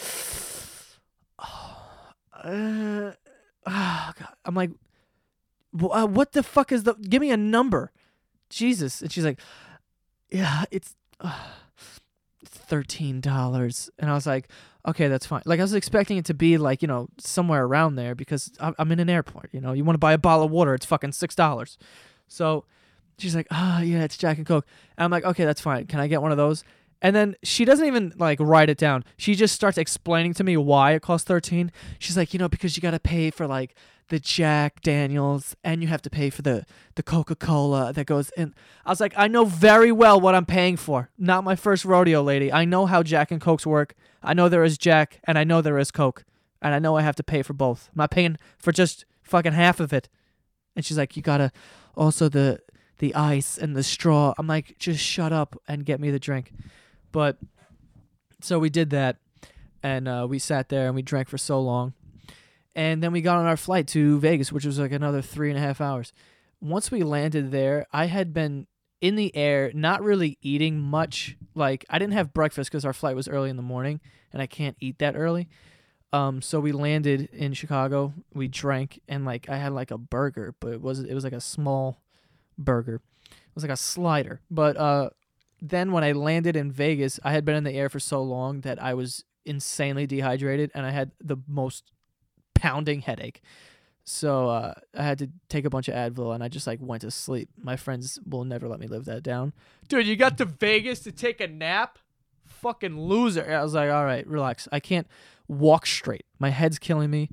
uh, 1.39 3.11
oh, 3.65 4.11
God. 4.17 4.33
I'm 4.45 4.55
like, 4.55 4.71
uh, 5.81 6.07
what 6.07 6.31
the 6.31 6.43
fuck 6.43 6.71
is 6.71 6.83
the, 6.83 6.93
give 6.95 7.21
me 7.21 7.31
a 7.31 7.37
number. 7.37 7.91
Jesus. 8.49 9.01
And 9.01 9.11
she's 9.11 9.25
like, 9.25 9.39
yeah, 10.29 10.63
it's, 10.71 10.95
uh, 11.19 11.37
it's 12.41 12.57
$13. 12.57 13.89
And 13.99 14.09
I 14.09 14.13
was 14.13 14.25
like, 14.25 14.49
okay, 14.87 15.07
that's 15.07 15.25
fine. 15.25 15.41
Like 15.45 15.59
I 15.59 15.63
was 15.63 15.73
expecting 15.73 16.17
it 16.17 16.25
to 16.25 16.33
be 16.33 16.57
like 16.57 16.81
you 16.81 16.87
know 16.87 17.09
somewhere 17.17 17.65
around 17.65 17.95
there 17.95 18.15
because 18.15 18.51
I'm 18.59 18.91
in 18.91 18.99
an 18.99 19.09
airport. 19.09 19.49
You 19.51 19.61
know, 19.61 19.73
you 19.73 19.83
want 19.83 19.95
to 19.95 19.99
buy 19.99 20.13
a 20.13 20.17
bottle 20.17 20.45
of 20.45 20.51
water, 20.51 20.73
it's 20.73 20.85
fucking 20.85 21.11
six 21.11 21.35
dollars. 21.35 21.77
So 22.27 22.65
she's 23.17 23.35
like, 23.35 23.47
ah, 23.51 23.81
yeah, 23.81 24.03
it's 24.03 24.17
Jack 24.17 24.37
and 24.37 24.45
Coke. 24.45 24.65
And 24.97 25.05
I'm 25.05 25.11
like, 25.11 25.25
okay, 25.25 25.45
that's 25.45 25.61
fine. 25.61 25.85
Can 25.87 25.99
I 25.99 26.07
get 26.07 26.21
one 26.21 26.31
of 26.31 26.37
those? 26.37 26.63
And 27.01 27.15
then 27.15 27.35
she 27.43 27.63
doesn't 27.63 27.85
even 27.85 28.13
like 28.17 28.39
write 28.39 28.69
it 28.69 28.77
down. 28.77 29.03
She 29.17 29.35
just 29.35 29.53
starts 29.53 29.77
explaining 29.77 30.33
to 30.35 30.43
me 30.43 30.57
why 30.57 30.93
it 30.93 31.01
costs 31.01 31.27
13. 31.27 31.71
She's 31.99 32.17
like, 32.17 32.33
you 32.33 32.39
know, 32.39 32.49
because 32.49 32.75
you 32.75 32.81
got 32.81 32.91
to 32.91 32.99
pay 32.99 33.29
for 33.29 33.45
like 33.45 33.75
the 34.09 34.19
Jack 34.19 34.81
Daniels 34.81 35.55
and 35.63 35.81
you 35.81 35.87
have 35.89 36.01
to 36.03 36.09
pay 36.09 36.29
for 36.29 36.41
the 36.41 36.65
the 36.95 37.03
Coca-Cola 37.03 37.93
that 37.93 38.05
goes 38.05 38.29
in. 38.31 38.53
I 38.85 38.89
was 38.89 38.99
like, 38.99 39.13
I 39.17 39.27
know 39.27 39.45
very 39.45 39.91
well 39.91 40.19
what 40.19 40.35
I'm 40.35 40.45
paying 40.45 40.77
for. 40.77 41.09
Not 41.17 41.43
my 41.43 41.55
first 41.55 41.85
rodeo, 41.85 42.21
lady. 42.21 42.51
I 42.51 42.65
know 42.65 42.85
how 42.85 43.03
Jack 43.03 43.31
and 43.31 43.41
Cokes 43.41 43.65
work. 43.65 43.95
I 44.23 44.33
know 44.33 44.49
there 44.49 44.63
is 44.63 44.77
Jack 44.77 45.19
and 45.25 45.37
I 45.37 45.43
know 45.43 45.61
there 45.61 45.77
is 45.77 45.91
Coke. 45.91 46.23
And 46.61 46.73
I 46.73 46.79
know 46.79 46.95
I 46.95 47.01
have 47.03 47.15
to 47.17 47.23
pay 47.23 47.43
for 47.43 47.53
both. 47.53 47.89
I'm 47.89 47.99
not 47.99 48.11
paying 48.11 48.37
for 48.57 48.71
just 48.71 49.05
fucking 49.21 49.53
half 49.53 49.79
of 49.79 49.93
it. 49.93 50.09
And 50.75 50.83
she's 50.83 50.97
like, 50.97 51.15
you 51.15 51.21
got 51.21 51.37
to 51.37 51.51
also 51.95 52.29
the 52.29 52.61
the 52.99 53.13
ice 53.13 53.57
and 53.59 53.75
the 53.75 53.83
straw. 53.83 54.33
I'm 54.37 54.47
like, 54.47 54.75
just 54.79 54.99
shut 54.99 55.31
up 55.31 55.55
and 55.67 55.85
get 55.85 55.99
me 55.99 56.09
the 56.09 56.19
drink. 56.19 56.51
But 57.11 57.37
so 58.41 58.59
we 58.59 58.69
did 58.69 58.89
that, 58.91 59.17
and 59.83 60.07
uh, 60.07 60.25
we 60.29 60.39
sat 60.39 60.69
there 60.69 60.87
and 60.87 60.95
we 60.95 61.01
drank 61.01 61.29
for 61.29 61.37
so 61.37 61.59
long, 61.59 61.93
and 62.77 63.01
then 63.01 63.11
we 63.11 63.21
got 63.21 63.39
on 63.39 63.47
our 63.47 63.57
flight 63.57 63.87
to 63.87 64.19
Vegas, 64.19 64.51
which 64.51 64.63
was 64.63 64.77
like 64.77 64.91
another 64.91 65.21
three 65.21 65.49
and 65.49 65.57
a 65.57 65.61
half 65.61 65.81
hours. 65.81 66.13
Once 66.61 66.91
we 66.91 67.01
landed 67.01 67.51
there, 67.51 67.87
I 67.91 68.05
had 68.05 68.35
been 68.35 68.67
in 69.01 69.15
the 69.15 69.35
air, 69.35 69.71
not 69.73 70.03
really 70.03 70.37
eating 70.43 70.79
much. 70.79 71.37
Like 71.55 71.85
I 71.89 71.97
didn't 71.97 72.13
have 72.13 72.33
breakfast 72.33 72.69
because 72.69 72.85
our 72.85 72.93
flight 72.93 73.15
was 73.15 73.27
early 73.27 73.49
in 73.49 73.57
the 73.57 73.63
morning, 73.63 73.99
and 74.31 74.43
I 74.43 74.45
can't 74.45 74.77
eat 74.79 74.99
that 74.99 75.15
early. 75.15 75.49
Um, 76.13 76.41
so 76.41 76.59
we 76.59 76.71
landed 76.71 77.29
in 77.33 77.53
Chicago. 77.53 78.13
We 78.33 78.47
drank, 78.47 79.01
and 79.07 79.25
like 79.25 79.49
I 79.49 79.57
had 79.57 79.73
like 79.73 79.89
a 79.89 79.97
burger, 79.97 80.53
but 80.59 80.73
it 80.73 80.81
was 80.81 80.99
it 80.99 81.15
was 81.15 81.23
like 81.23 81.33
a 81.33 81.41
small 81.41 82.03
burger. 82.59 83.01
It 83.25 83.55
was 83.55 83.63
like 83.63 83.73
a 83.73 83.77
slider. 83.77 84.39
But 84.51 84.77
uh, 84.77 85.09
then 85.59 85.91
when 85.91 86.03
I 86.03 86.11
landed 86.11 86.55
in 86.55 86.71
Vegas, 86.71 87.19
I 87.23 87.31
had 87.31 87.43
been 87.43 87.55
in 87.55 87.63
the 87.63 87.73
air 87.73 87.89
for 87.89 87.99
so 87.99 88.21
long 88.21 88.61
that 88.61 88.81
I 88.81 88.93
was 88.93 89.25
insanely 89.45 90.05
dehydrated, 90.05 90.69
and 90.75 90.85
I 90.85 90.91
had 90.91 91.11
the 91.19 91.37
most 91.47 91.91
pounding 92.57 93.01
headache. 93.01 93.41
So 94.03 94.49
uh, 94.49 94.73
I 94.95 95.03
had 95.03 95.17
to 95.19 95.29
take 95.49 95.65
a 95.65 95.69
bunch 95.69 95.89
of 95.89 95.93
Advil, 95.95 96.33
and 96.33 96.43
I 96.43 96.47
just 96.47 96.65
like 96.65 96.79
went 96.81 97.01
to 97.01 97.11
sleep. 97.11 97.49
My 97.61 97.75
friends 97.75 98.19
will 98.25 98.45
never 98.45 98.67
let 98.67 98.79
me 98.79 98.87
live 98.87 99.05
that 99.05 99.21
down. 99.21 99.53
Dude, 99.89 100.07
you 100.07 100.15
got 100.15 100.37
to 100.37 100.45
Vegas 100.45 101.01
to 101.01 101.11
take 101.11 101.41
a 101.41 101.47
nap? 101.47 101.99
Fucking 102.45 102.99
loser. 102.99 103.45
I 103.53 103.61
was 103.61 103.73
like, 103.73 103.91
all 103.91 104.05
right, 104.05 104.25
relax. 104.25 104.67
I 104.71 104.79
can't 104.79 105.07
walk 105.47 105.85
straight. 105.85 106.25
My 106.39 106.49
head's 106.49 106.79
killing 106.79 107.09
me. 107.09 107.29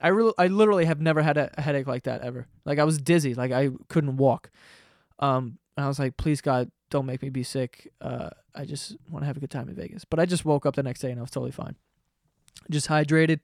I 0.00 0.08
really, 0.08 0.34
I 0.36 0.48
literally 0.48 0.84
have 0.84 1.00
never 1.00 1.22
had 1.22 1.38
a, 1.38 1.50
headache 1.56 1.86
like 1.86 2.02
that 2.02 2.22
ever. 2.22 2.46
Like 2.64 2.78
I 2.78 2.84
was 2.84 2.98
dizzy, 2.98 3.34
like 3.34 3.52
I 3.52 3.70
couldn't 3.88 4.16
walk. 4.16 4.50
Um, 5.18 5.58
and 5.76 5.84
I 5.84 5.88
was 5.88 5.98
like, 5.98 6.16
please 6.16 6.40
God, 6.40 6.70
don't 6.90 7.06
make 7.06 7.22
me 7.22 7.30
be 7.30 7.42
sick. 7.42 7.90
Uh, 8.00 8.30
I 8.54 8.64
just 8.64 8.96
want 9.08 9.22
to 9.22 9.26
have 9.26 9.36
a 9.36 9.40
good 9.40 9.50
time 9.50 9.68
in 9.68 9.74
Vegas. 9.74 10.04
But 10.04 10.18
I 10.18 10.26
just 10.26 10.44
woke 10.44 10.66
up 10.66 10.76
the 10.76 10.82
next 10.82 11.00
day 11.00 11.10
and 11.10 11.18
I 11.18 11.22
was 11.22 11.30
totally 11.30 11.52
fine. 11.52 11.76
Just 12.70 12.88
hydrated. 12.88 13.40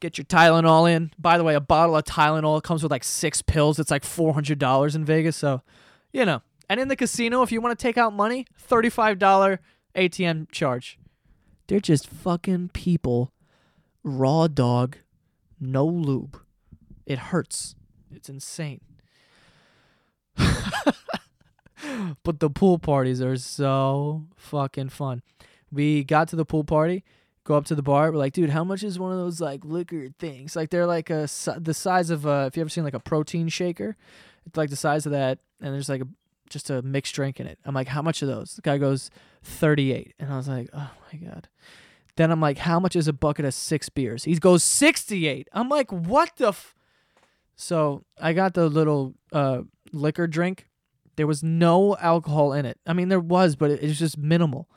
Get 0.00 0.16
your 0.16 0.24
Tylenol 0.24 0.90
in. 0.90 1.12
By 1.18 1.36
the 1.36 1.44
way, 1.44 1.54
a 1.54 1.60
bottle 1.60 1.96
of 1.96 2.04
Tylenol 2.04 2.62
comes 2.62 2.82
with 2.82 2.90
like 2.90 3.04
six 3.04 3.42
pills. 3.42 3.78
It's 3.78 3.90
like 3.90 4.04
four 4.04 4.34
hundred 4.34 4.58
dollars 4.58 4.94
in 4.94 5.04
Vegas. 5.04 5.36
So, 5.36 5.62
you 6.12 6.24
know. 6.24 6.42
And 6.68 6.78
in 6.78 6.88
the 6.88 6.96
casino, 6.96 7.42
if 7.42 7.50
you 7.50 7.60
want 7.60 7.76
to 7.76 7.82
take 7.82 7.98
out 7.98 8.12
money, 8.12 8.46
thirty-five 8.56 9.18
dollar 9.18 9.60
ATM 9.94 10.50
charge. 10.50 10.98
They're 11.66 11.80
just 11.80 12.06
fucking 12.06 12.70
people. 12.70 13.32
Raw 14.02 14.46
dog, 14.46 14.96
no 15.60 15.84
lube. 15.84 16.40
It 17.06 17.18
hurts. 17.18 17.74
It's 18.10 18.28
insane. 18.28 18.80
but 20.36 22.40
the 22.40 22.50
pool 22.50 22.78
parties 22.78 23.20
are 23.20 23.36
so 23.36 24.26
fucking 24.36 24.88
fun. 24.88 25.22
We 25.70 26.02
got 26.02 26.28
to 26.28 26.36
the 26.36 26.44
pool 26.44 26.64
party, 26.64 27.04
go 27.50 27.56
up 27.56 27.66
to 27.66 27.74
the 27.74 27.82
bar. 27.82 28.12
We're 28.12 28.18
like, 28.18 28.32
dude, 28.32 28.50
how 28.50 28.62
much 28.62 28.84
is 28.84 28.98
one 28.98 29.10
of 29.10 29.18
those 29.18 29.40
like 29.40 29.64
liquor 29.64 30.08
things? 30.18 30.54
Like 30.54 30.70
they're 30.70 30.86
like 30.86 31.10
a 31.10 31.28
the 31.58 31.74
size 31.74 32.10
of 32.10 32.26
uh, 32.26 32.44
if 32.46 32.56
you 32.56 32.60
ever 32.60 32.70
seen 32.70 32.84
like 32.84 32.94
a 32.94 33.00
protein 33.00 33.48
shaker, 33.48 33.96
it's 34.46 34.56
like 34.56 34.70
the 34.70 34.76
size 34.76 35.04
of 35.04 35.12
that, 35.12 35.40
and 35.60 35.74
there's 35.74 35.88
like 35.88 36.02
a 36.02 36.08
just 36.48 36.70
a 36.70 36.80
mixed 36.82 37.14
drink 37.14 37.40
in 37.40 37.46
it. 37.46 37.58
I'm 37.64 37.74
like, 37.74 37.88
how 37.88 38.02
much 38.02 38.22
are 38.22 38.26
those? 38.26 38.54
The 38.54 38.62
guy 38.62 38.78
goes, 38.78 39.10
38, 39.42 40.14
and 40.18 40.32
I 40.32 40.36
was 40.36 40.48
like, 40.48 40.68
oh 40.72 40.90
my 41.12 41.18
god. 41.18 41.48
Then 42.16 42.30
I'm 42.30 42.40
like, 42.40 42.58
how 42.58 42.80
much 42.80 42.96
is 42.96 43.08
a 43.08 43.12
bucket 43.12 43.44
of 43.44 43.54
six 43.54 43.88
beers? 43.88 44.24
He 44.24 44.34
goes 44.36 44.62
68. 44.64 45.48
I'm 45.52 45.68
like, 45.68 45.90
what 45.90 46.32
the? 46.36 46.48
F-? 46.48 46.74
So 47.56 48.04
I 48.20 48.32
got 48.32 48.54
the 48.54 48.68
little 48.68 49.14
uh, 49.32 49.62
liquor 49.92 50.26
drink. 50.26 50.66
There 51.16 51.26
was 51.26 51.42
no 51.42 51.96
alcohol 51.96 52.52
in 52.52 52.66
it. 52.66 52.78
I 52.86 52.92
mean, 52.92 53.08
there 53.08 53.20
was, 53.20 53.56
but 53.56 53.70
it, 53.70 53.82
it 53.82 53.86
was 53.86 53.98
just 53.98 54.18
minimal. 54.18 54.68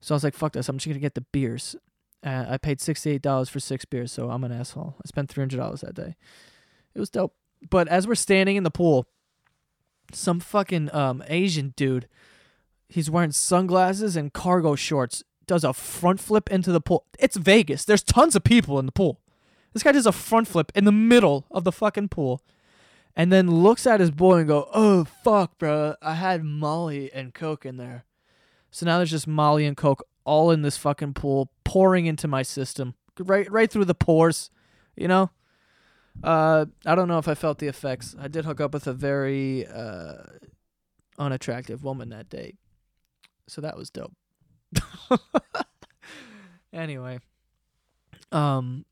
So 0.00 0.14
I 0.14 0.16
was 0.16 0.24
like, 0.24 0.34
fuck 0.34 0.52
this. 0.52 0.68
I'm 0.68 0.78
just 0.78 0.86
gonna 0.86 0.98
get 0.98 1.14
the 1.14 1.20
beers. 1.20 1.76
Uh, 2.24 2.44
I 2.50 2.58
paid 2.58 2.80
sixty-eight 2.80 3.22
dollars 3.22 3.48
for 3.48 3.60
six 3.60 3.84
beers, 3.84 4.12
so 4.12 4.30
I'm 4.30 4.44
an 4.44 4.52
asshole. 4.52 4.96
I 4.98 5.06
spent 5.06 5.30
three 5.30 5.42
hundred 5.42 5.56
dollars 5.58 5.80
that 5.80 5.94
day. 5.94 6.16
It 6.94 7.00
was 7.00 7.10
dope. 7.10 7.34
But 7.68 7.88
as 7.88 8.06
we're 8.06 8.14
standing 8.14 8.56
in 8.56 8.62
the 8.62 8.70
pool, 8.70 9.06
some 10.12 10.40
fucking 10.40 10.94
um 10.94 11.22
Asian 11.28 11.72
dude. 11.76 12.08
He's 12.88 13.08
wearing 13.08 13.30
sunglasses 13.30 14.16
and 14.16 14.32
cargo 14.32 14.74
shorts. 14.74 15.22
Does 15.46 15.64
a 15.64 15.72
front 15.72 16.20
flip 16.20 16.50
into 16.50 16.72
the 16.72 16.80
pool. 16.80 17.06
It's 17.18 17.36
Vegas. 17.36 17.84
There's 17.84 18.02
tons 18.02 18.36
of 18.36 18.44
people 18.44 18.78
in 18.78 18.86
the 18.86 18.92
pool. 18.92 19.20
This 19.72 19.82
guy 19.82 19.92
does 19.92 20.06
a 20.06 20.12
front 20.12 20.48
flip 20.48 20.72
in 20.74 20.84
the 20.84 20.92
middle 20.92 21.46
of 21.50 21.64
the 21.64 21.72
fucking 21.72 22.08
pool, 22.08 22.42
and 23.16 23.32
then 23.32 23.50
looks 23.50 23.86
at 23.86 24.00
his 24.00 24.10
boy 24.10 24.38
and 24.38 24.48
go, 24.48 24.68
"Oh 24.74 25.04
fuck, 25.04 25.58
bro, 25.58 25.94
I 26.02 26.14
had 26.14 26.44
Molly 26.44 27.12
and 27.12 27.32
Coke 27.32 27.64
in 27.64 27.76
there." 27.78 28.04
So 28.70 28.86
now 28.86 28.98
there's 28.98 29.10
just 29.10 29.26
Molly 29.26 29.66
and 29.66 29.76
Coke 29.76 30.04
all 30.24 30.50
in 30.50 30.62
this 30.62 30.76
fucking 30.76 31.14
pool, 31.14 31.50
pouring 31.64 32.06
into 32.06 32.28
my 32.28 32.42
system, 32.42 32.94
right 33.18 33.50
right 33.50 33.70
through 33.70 33.86
the 33.86 33.94
pores. 33.94 34.50
You 34.96 35.08
know. 35.08 35.30
Uh, 36.22 36.66
I 36.84 36.94
don't 36.96 37.08
know 37.08 37.18
if 37.18 37.28
I 37.28 37.34
felt 37.34 37.58
the 37.60 37.68
effects. 37.68 38.14
I 38.18 38.28
did 38.28 38.44
hook 38.44 38.60
up 38.60 38.74
with 38.74 38.86
a 38.86 38.92
very 38.92 39.66
uh, 39.66 40.16
unattractive 41.18 41.82
woman 41.82 42.10
that 42.10 42.28
day, 42.28 42.54
so 43.46 43.60
that 43.60 43.76
was 43.76 43.90
dope. 43.90 44.12
anyway, 46.72 47.20
um, 48.32 48.84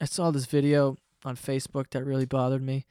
I 0.00 0.06
saw 0.06 0.30
this 0.30 0.46
video 0.46 0.96
on 1.24 1.36
Facebook 1.36 1.90
that 1.90 2.04
really 2.04 2.26
bothered 2.26 2.62
me. 2.62 2.86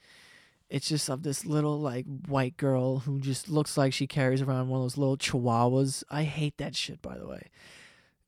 It's 0.76 0.90
just 0.90 1.10
of 1.10 1.24
this 1.24 1.46
little 1.46 1.80
like 1.80 2.06
white 2.28 2.58
girl 2.58 3.00
who 3.00 3.22
just 3.22 3.48
looks 3.48 3.78
like 3.78 3.94
she 3.94 4.08
carries 4.08 4.42
around 4.42 4.68
one 4.68 4.82
of 4.82 4.84
those 4.84 4.98
little 4.98 5.16
chihuahuas. 5.16 6.04
I 6.10 6.24
hate 6.24 6.58
that 6.58 6.76
shit, 6.76 7.02
by 7.02 7.18
the 7.18 7.26
way. 7.26 7.50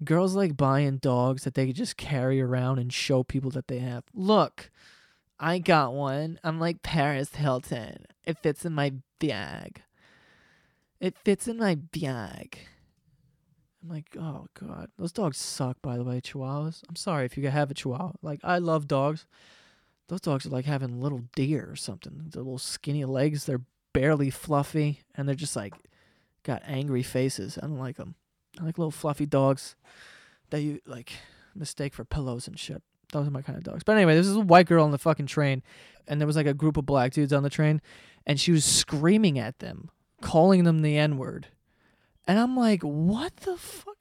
Girls 0.02 0.34
like 0.34 0.56
buying 0.56 0.96
dogs 0.96 1.44
that 1.44 1.56
they 1.56 1.68
could 1.68 1.76
just 1.76 1.98
carry 1.98 2.40
around 2.40 2.80
and 2.80 2.94
show 2.94 3.22
people 3.22 3.52
that 3.52 3.68
they 3.68 3.80
have. 3.80 4.06
Look, 4.14 4.72
I 5.38 5.60
got 5.60 5.92
one. 5.92 6.40
I'm 6.42 6.58
like 6.58 6.84
Paris 6.84 7.36
Hilton. 7.36 8.06
It 8.26 8.38
fits 8.38 8.64
in 8.64 8.72
my 8.72 8.94
bag. 9.20 9.82
It 11.02 11.18
fits 11.18 11.50
in 11.50 11.58
my 11.58 11.76
bag. 11.76 12.60
I'm 13.84 13.90
like, 13.90 14.16
oh 14.18 14.48
god, 14.58 14.90
those 14.98 15.12
dogs 15.12 15.36
suck. 15.36 15.82
By 15.82 15.98
the 15.98 16.06
way, 16.06 16.22
Chihuahuas. 16.22 16.84
I'm 16.88 16.96
sorry 16.96 17.26
if 17.26 17.38
you 17.38 17.46
have 17.50 17.72
a 17.72 17.74
Chihuahua. 17.74 18.14
Like, 18.22 18.40
I 18.42 18.60
love 18.60 18.88
dogs. 18.88 19.26
Those 20.08 20.22
dogs 20.22 20.46
are 20.46 20.50
like 20.50 20.66
having 20.66 21.02
little 21.02 21.24
deer 21.36 21.68
or 21.70 21.76
something. 21.76 22.28
They're 22.30 22.42
little 22.42 22.58
skinny 22.58 23.06
legs. 23.06 23.46
They're 23.46 23.62
barely 23.94 24.30
fluffy, 24.30 25.02
and 25.16 25.28
they're 25.28 25.36
just 25.36 25.56
like 25.56 25.74
got 26.44 26.62
angry 26.66 27.04
faces. 27.04 27.58
I 27.58 27.68
don't 27.68 27.80
like 27.80 27.98
them. 27.98 28.16
I 28.60 28.64
like 28.64 28.78
little 28.78 28.92
fluffy 28.92 29.26
dogs 29.26 29.76
that 30.50 30.62
you 30.62 30.80
like 30.86 31.12
mistake 31.56 31.94
for 31.94 32.06
pillows 32.06 32.48
and 32.48 32.58
shit. 32.58 32.82
Those 33.12 33.28
are 33.28 33.32
my 33.32 33.42
kind 33.42 33.58
of 33.58 33.64
dogs. 33.64 33.84
But 33.84 33.98
anyway, 33.98 34.16
this 34.16 34.28
is 34.28 34.36
a 34.36 34.42
white 34.42 34.68
girl 34.68 34.84
on 34.84 34.92
the 34.92 34.98
fucking 34.98 35.28
train, 35.28 35.64
and 36.08 36.20
there 36.20 36.28
was 36.28 36.36
like 36.36 36.46
a 36.46 36.54
group 36.54 36.78
of 36.78 36.86
black 36.86 37.12
dudes 37.12 37.34
on 37.34 37.44
the 37.44 37.50
train, 37.50 37.82
and 38.26 38.40
she 38.40 38.52
was 38.52 38.66
screaming 38.66 39.40
at 39.40 39.60
them, 39.60 39.90
calling 40.22 40.64
them 40.64 40.82
the 40.82 40.98
N 40.98 41.18
word. 41.18 41.48
And 42.28 42.40
I'm 42.40 42.58
like, 42.58 42.82
what 42.82 43.38
the 43.38 43.58
fuck? 43.58 43.98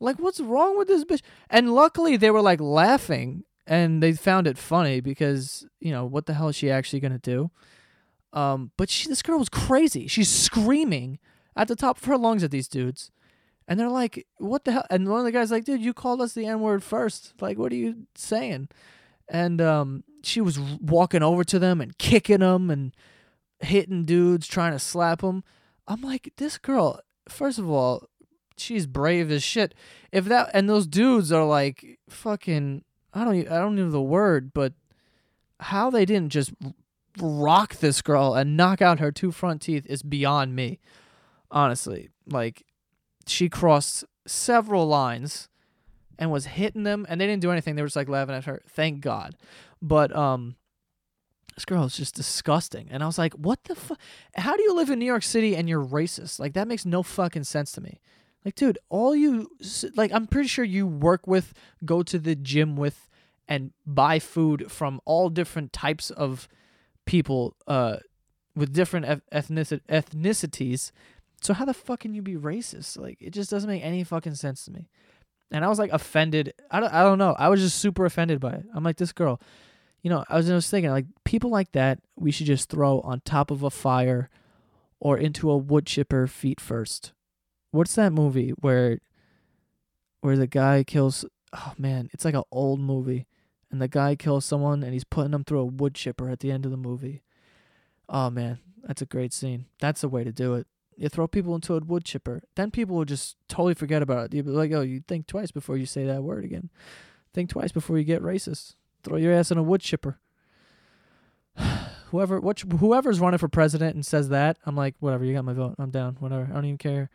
Like, 0.00 0.18
what's 0.18 0.40
wrong 0.40 0.76
with 0.76 0.88
this 0.88 1.04
bitch? 1.04 1.22
And 1.48 1.74
luckily, 1.74 2.16
they 2.16 2.30
were 2.30 2.42
like 2.42 2.60
laughing 2.60 3.44
and 3.66 4.02
they 4.02 4.12
found 4.12 4.46
it 4.46 4.58
funny 4.58 5.00
because, 5.00 5.66
you 5.80 5.90
know, 5.90 6.04
what 6.04 6.26
the 6.26 6.34
hell 6.34 6.48
is 6.48 6.56
she 6.56 6.70
actually 6.70 7.00
to 7.00 7.18
do? 7.18 7.50
Um, 8.32 8.70
but 8.76 8.90
she, 8.90 9.08
this 9.08 9.22
girl 9.22 9.38
was 9.38 9.48
crazy. 9.48 10.06
She's 10.06 10.28
screaming 10.28 11.18
at 11.56 11.68
the 11.68 11.76
top 11.76 11.98
of 11.98 12.04
her 12.04 12.18
lungs 12.18 12.44
at 12.44 12.50
these 12.50 12.68
dudes. 12.68 13.10
And 13.66 13.80
they're 13.80 13.88
like, 13.88 14.26
what 14.36 14.64
the 14.64 14.72
hell? 14.72 14.86
And 14.90 15.08
one 15.08 15.20
of 15.20 15.24
the 15.24 15.32
guys 15.32 15.50
like, 15.50 15.64
dude, 15.64 15.80
you 15.80 15.92
called 15.92 16.20
us 16.20 16.34
the 16.34 16.46
N 16.46 16.60
word 16.60 16.84
first. 16.84 17.34
Like, 17.40 17.58
what 17.58 17.72
are 17.72 17.76
you 17.76 18.06
saying? 18.14 18.68
And 19.28 19.60
um, 19.60 20.04
she 20.22 20.40
was 20.40 20.58
walking 20.58 21.22
over 21.22 21.42
to 21.44 21.58
them 21.58 21.80
and 21.80 21.98
kicking 21.98 22.40
them 22.40 22.70
and 22.70 22.94
hitting 23.58 24.04
dudes, 24.04 24.46
trying 24.46 24.72
to 24.72 24.78
slap 24.78 25.22
them. 25.22 25.42
I'm 25.88 26.02
like, 26.02 26.32
this 26.36 26.58
girl, 26.58 27.00
first 27.28 27.58
of 27.58 27.68
all, 27.68 28.08
she's 28.56 28.86
brave 28.86 29.30
as 29.30 29.42
shit. 29.42 29.74
If 30.12 30.26
that 30.26 30.50
and 30.52 30.68
those 30.68 30.86
dudes 30.86 31.32
are 31.32 31.44
like 31.44 31.98
fucking, 32.08 32.84
I 33.16 33.24
don't, 33.24 33.48
I 33.50 33.58
don't 33.58 33.76
know 33.76 33.90
the 33.90 34.00
word, 34.00 34.52
but 34.52 34.74
how 35.60 35.90
they 35.90 36.04
didn't 36.04 36.30
just 36.30 36.52
rock 37.18 37.76
this 37.76 38.02
girl 38.02 38.34
and 38.34 38.56
knock 38.56 38.82
out 38.82 39.00
her 39.00 39.10
two 39.10 39.32
front 39.32 39.62
teeth 39.62 39.86
is 39.86 40.02
beyond 40.02 40.54
me. 40.54 40.78
Honestly, 41.50 42.10
like 42.28 42.64
she 43.26 43.48
crossed 43.48 44.04
several 44.26 44.86
lines 44.86 45.48
and 46.18 46.30
was 46.30 46.46
hitting 46.46 46.82
them 46.82 47.06
and 47.08 47.20
they 47.20 47.26
didn't 47.26 47.42
do 47.42 47.50
anything. 47.52 47.74
They 47.74 47.82
were 47.82 47.88
just 47.88 47.96
like 47.96 48.08
laughing 48.08 48.34
at 48.34 48.44
her. 48.44 48.62
Thank 48.68 49.00
God. 49.00 49.36
But 49.80 50.14
um 50.14 50.56
this 51.54 51.64
girl 51.64 51.84
is 51.84 51.96
just 51.96 52.14
disgusting. 52.14 52.88
And 52.90 53.02
I 53.02 53.06
was 53.06 53.16
like, 53.16 53.32
what 53.32 53.64
the 53.64 53.74
fuck? 53.74 53.98
How 54.34 54.56
do 54.56 54.62
you 54.62 54.74
live 54.74 54.90
in 54.90 54.98
New 54.98 55.06
York 55.06 55.22
City 55.22 55.56
and 55.56 55.68
you're 55.68 55.82
racist? 55.82 56.38
Like 56.38 56.52
that 56.52 56.68
makes 56.68 56.84
no 56.84 57.02
fucking 57.02 57.44
sense 57.44 57.72
to 57.72 57.80
me. 57.80 58.00
Like 58.46 58.54
dude, 58.54 58.78
all 58.88 59.14
you 59.14 59.50
like 59.94 60.12
I'm 60.12 60.26
pretty 60.26 60.48
sure 60.48 60.64
you 60.64 60.86
work 60.86 61.26
with, 61.26 61.52
go 61.84 62.02
to 62.04 62.18
the 62.18 62.34
gym 62.34 62.76
with 62.76 63.10
and 63.46 63.72
buy 63.84 64.18
food 64.18 64.72
from 64.72 65.00
all 65.04 65.28
different 65.28 65.72
types 65.72 66.10
of 66.10 66.48
people 67.04 67.54
uh 67.66 67.98
with 68.56 68.72
different 68.72 69.22
ethnic- 69.30 69.86
ethnicities 69.88 70.90
so 71.40 71.54
how 71.54 71.64
the 71.64 71.74
fuck 71.74 72.00
can 72.00 72.14
you 72.14 72.22
be 72.22 72.34
racist? 72.34 72.98
Like 72.98 73.18
it 73.20 73.30
just 73.30 73.50
doesn't 73.50 73.68
make 73.68 73.84
any 73.84 74.04
fucking 74.04 74.34
sense 74.34 74.64
to 74.64 74.72
me. 74.72 74.88
And 75.50 75.64
I 75.64 75.68
was 75.68 75.78
like 75.78 75.92
offended. 75.92 76.54
I 76.70 76.80
don't, 76.80 76.92
I 76.92 77.02
don't 77.02 77.18
know. 77.18 77.36
I 77.38 77.48
was 77.48 77.60
just 77.60 77.78
super 77.78 78.04
offended 78.04 78.40
by 78.40 78.52
it. 78.52 78.64
I'm 78.74 78.82
like 78.82 78.96
this 78.96 79.12
girl. 79.12 79.40
You 80.02 80.10
know, 80.10 80.24
I 80.28 80.36
was 80.36 80.46
just 80.46 80.70
thinking 80.70 80.90
like 80.90 81.06
people 81.24 81.50
like 81.50 81.72
that 81.72 82.00
we 82.16 82.30
should 82.30 82.46
just 82.46 82.68
throw 82.68 83.00
on 83.00 83.20
top 83.20 83.50
of 83.50 83.62
a 83.62 83.70
fire 83.70 84.30
or 84.98 85.18
into 85.18 85.50
a 85.50 85.56
wood 85.56 85.86
chipper 85.86 86.26
feet 86.26 86.60
first. 86.60 87.12
What's 87.76 87.94
that 87.94 88.12
movie 88.12 88.50
where 88.60 89.00
where 90.20 90.36
the 90.36 90.46
guy 90.46 90.82
kills 90.84 91.24
oh 91.52 91.74
man, 91.78 92.08
it's 92.12 92.24
like 92.24 92.34
an 92.34 92.42
old 92.50 92.80
movie 92.80 93.26
and 93.70 93.80
the 93.80 93.88
guy 93.88 94.16
kills 94.16 94.44
someone 94.44 94.82
and 94.82 94.92
he's 94.92 95.04
putting 95.04 95.30
them 95.30 95.44
through 95.44 95.60
a 95.60 95.64
wood 95.64 95.94
chipper 95.94 96.28
at 96.28 96.40
the 96.40 96.50
end 96.50 96.64
of 96.64 96.70
the 96.70 96.76
movie. 96.76 97.22
Oh 98.08 98.30
man, 98.30 98.58
that's 98.82 99.02
a 99.02 99.06
great 99.06 99.32
scene. 99.32 99.66
That's 99.80 100.00
the 100.00 100.08
way 100.08 100.24
to 100.24 100.32
do 100.32 100.54
it 100.54 100.66
you 100.96 101.08
throw 101.08 101.28
people 101.28 101.54
into 101.54 101.74
a 101.74 101.80
wood 101.80 102.04
chipper, 102.04 102.42
then 102.54 102.70
people 102.70 102.96
will 102.96 103.04
just 103.04 103.36
totally 103.48 103.74
forget 103.74 104.02
about 104.02 104.26
it. 104.26 104.34
You'll 104.34 104.46
be 104.46 104.50
like, 104.50 104.72
oh, 104.72 104.80
you 104.80 105.02
think 105.06 105.26
twice 105.26 105.50
before 105.50 105.76
you 105.76 105.86
say 105.86 106.06
that 106.06 106.22
word 106.22 106.44
again. 106.44 106.70
Think 107.34 107.50
twice 107.50 107.72
before 107.72 107.98
you 107.98 108.04
get 108.04 108.22
racist. 108.22 108.74
Throw 109.02 109.18
your 109.18 109.32
ass 109.32 109.50
in 109.50 109.58
a 109.58 109.62
wood 109.62 109.82
chipper. 109.82 110.18
Whoever, 112.10 112.40
which, 112.40 112.62
whoever's 112.62 113.20
running 113.20 113.38
for 113.38 113.48
president 113.48 113.94
and 113.94 114.06
says 114.06 114.28
that, 114.28 114.58
I'm 114.64 114.76
like, 114.76 114.94
whatever. 115.00 115.24
You 115.24 115.34
got 115.34 115.44
my 115.44 115.52
vote. 115.52 115.74
I'm 115.78 115.90
down. 115.90 116.16
Whatever. 116.20 116.46
I 116.48 116.54
don't 116.54 116.64
even 116.64 116.78
care 116.78 117.10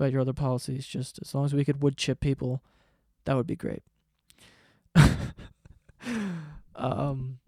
about 0.00 0.12
your 0.12 0.22
other 0.22 0.32
policies. 0.32 0.86
Just 0.86 1.18
as 1.20 1.34
long 1.34 1.44
as 1.44 1.54
we 1.54 1.64
could 1.64 1.82
wood 1.82 1.96
chip 1.96 2.20
people, 2.20 2.62
that 3.24 3.36
would 3.36 3.46
be 3.46 3.56
great. 3.56 3.82
um, 6.74 7.38